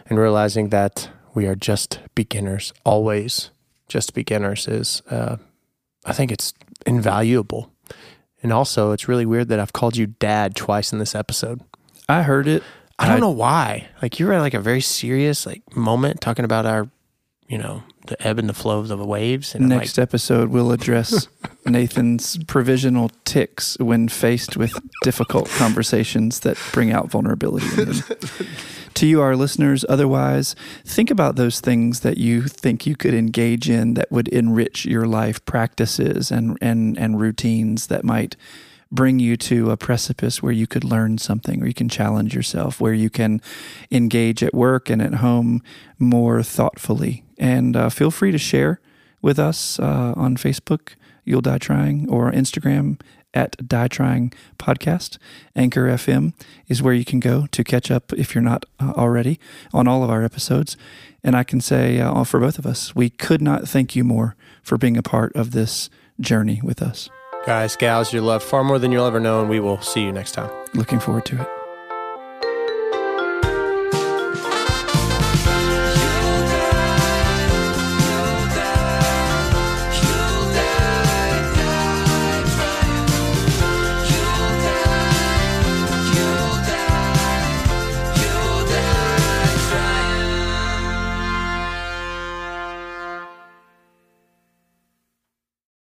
and 0.07 0.19
realizing 0.19 0.69
that 0.71 1.09
we 1.35 1.47
are 1.47 1.55
just 1.55 2.01
beginners, 2.15 2.75
always 2.85 3.51
just 3.89 4.13
beginners 4.13 4.67
is, 4.69 5.03
uh, 5.09 5.37
I 6.05 6.13
think 6.13 6.33
it's 6.33 6.53
invaluable. 6.85 7.73
And 8.43 8.53
also, 8.53 8.93
it's 8.93 9.09
really 9.09 9.27
weird 9.27 9.49
that 9.49 9.59
I've 9.59 9.73
called 9.73 9.97
you 9.97 10.07
dad 10.07 10.55
twice 10.55 10.93
in 10.93 10.99
this 10.99 11.15
episode. 11.15 11.61
I 12.09 12.23
heard 12.23 12.47
it. 12.47 12.63
I 12.99 13.07
don't 13.07 13.17
I- 13.17 13.21
know 13.21 13.31
why. 13.31 13.89
Like 14.03 14.19
you 14.21 14.27
were 14.27 14.33
at 14.35 14.41
like 14.41 14.55
a 14.55 14.61
very 14.61 14.81
serious 14.81 15.45
like 15.47 15.63
moment 15.77 16.21
talking 16.21 16.45
about 16.45 16.67
our, 16.67 16.89
you 17.49 17.59
know, 17.59 17.83
the 18.07 18.21
ebb 18.27 18.39
and 18.39 18.49
the 18.49 18.55
flow 18.55 18.79
of 18.79 18.89
the 18.89 18.97
waves. 19.05 19.55
And 19.55 19.65
I'm 19.65 19.71
like, 19.71 19.79
Next 19.81 19.99
episode, 19.99 20.49
we'll 20.51 20.73
address 20.73 21.29
Nathan's 21.67 22.43
provisional 22.45 23.11
ticks 23.25 23.77
when 23.81 24.09
faced 24.09 24.57
with 24.57 24.73
difficult 25.03 25.49
conversations 25.51 26.41
that 26.41 26.57
bring 26.73 26.91
out 26.93 27.11
vulnerability. 27.11 27.67
to 28.99 29.07
you, 29.07 29.21
our 29.21 29.37
listeners, 29.37 29.85
otherwise, 29.89 30.57
think 30.85 31.09
about 31.09 31.37
those 31.37 31.61
things 31.61 32.01
that 32.01 32.19
you 32.19 32.43
think 32.43 32.85
you 32.85 32.97
could 32.97 33.15
engage 33.15 33.71
in 33.71 33.95
that 33.95 34.11
would 34.11 34.27
enrich 34.29 34.85
your 34.85 35.07
life 35.07 35.45
practices 35.45 36.33
and, 36.33 36.59
and, 36.61 36.99
and 36.99 37.21
routines 37.21 37.87
that 37.87 38.03
might 38.03 38.35
bring 38.91 39.21
you 39.21 39.37
to 39.37 39.71
a 39.71 39.77
precipice 39.77 40.43
where 40.43 40.51
you 40.51 40.67
could 40.67 40.83
learn 40.83 41.17
something, 41.17 41.63
or 41.63 41.67
you 41.67 41.75
can 41.75 41.89
challenge 41.89 42.35
yourself, 42.35 42.81
where 42.81 42.93
you 42.93 43.09
can 43.09 43.41
engage 43.93 44.43
at 44.43 44.53
work 44.53 44.91
and 44.91 45.01
at 45.01 45.15
home 45.15 45.63
more 46.01 46.43
thoughtfully. 46.43 47.23
And 47.39 47.77
uh, 47.77 47.91
feel 47.91 48.11
free 48.11 48.33
to 48.33 48.39
share 48.39 48.81
with 49.23 49.39
us 49.39 49.79
uh, 49.79 50.13
on 50.17 50.37
Facebook, 50.37 50.95
You'll 51.25 51.41
Die 51.41 51.59
Trying, 51.59 52.09
or 52.11 52.33
Instagram 52.33 53.01
at 53.35 53.57
Die 53.67 53.89
Trying 53.89 54.33
Podcast. 54.59 55.19
Anchor 55.55 55.87
FM 55.87 56.33
is 56.67 56.83
where 56.83 56.95
you 56.95 57.05
can 57.05 57.21
go 57.21 57.47
to 57.53 57.65
catch 57.65 57.91
up 57.91 58.13
if 58.13 58.35
you're 58.35 58.43
not 58.43 58.67
uh, 58.81 58.93
already 58.97 59.39
on 59.73 59.87
all 59.89 60.03
of 60.03 60.11
our 60.11 60.25
episodes. 60.25 60.77
And 61.23 61.37
I 61.37 61.45
can 61.45 61.61
say 61.61 62.01
uh, 62.01 62.25
for 62.25 62.41
both 62.41 62.59
of 62.59 62.67
us, 62.67 62.95
we 62.95 63.11
could 63.11 63.43
not 63.43 63.69
thank 63.69 63.97
you 63.97 64.05
more 64.05 64.37
for 64.63 64.79
being 64.79 64.97
a 64.97 65.03
part 65.03 65.35
of 65.35 65.51
this 65.51 65.91
journey 66.21 66.61
with 66.63 66.83
us. 66.83 67.09
guys, 67.47 67.77
gals, 67.77 68.13
you're 68.13 68.23
loved 68.23 68.45
far 68.45 68.65
more 68.65 68.79
than 68.79 68.93
you'll 68.93 69.07
ever 69.07 69.21
know. 69.21 69.41
And 69.41 69.49
we 69.51 69.61
will 69.61 69.81
see 69.81 70.03
you 70.03 70.13
next 70.13 70.33
time. 70.33 70.51
Looking 70.75 71.01
forward 71.01 71.25
to 71.27 71.41
it. 71.41 71.58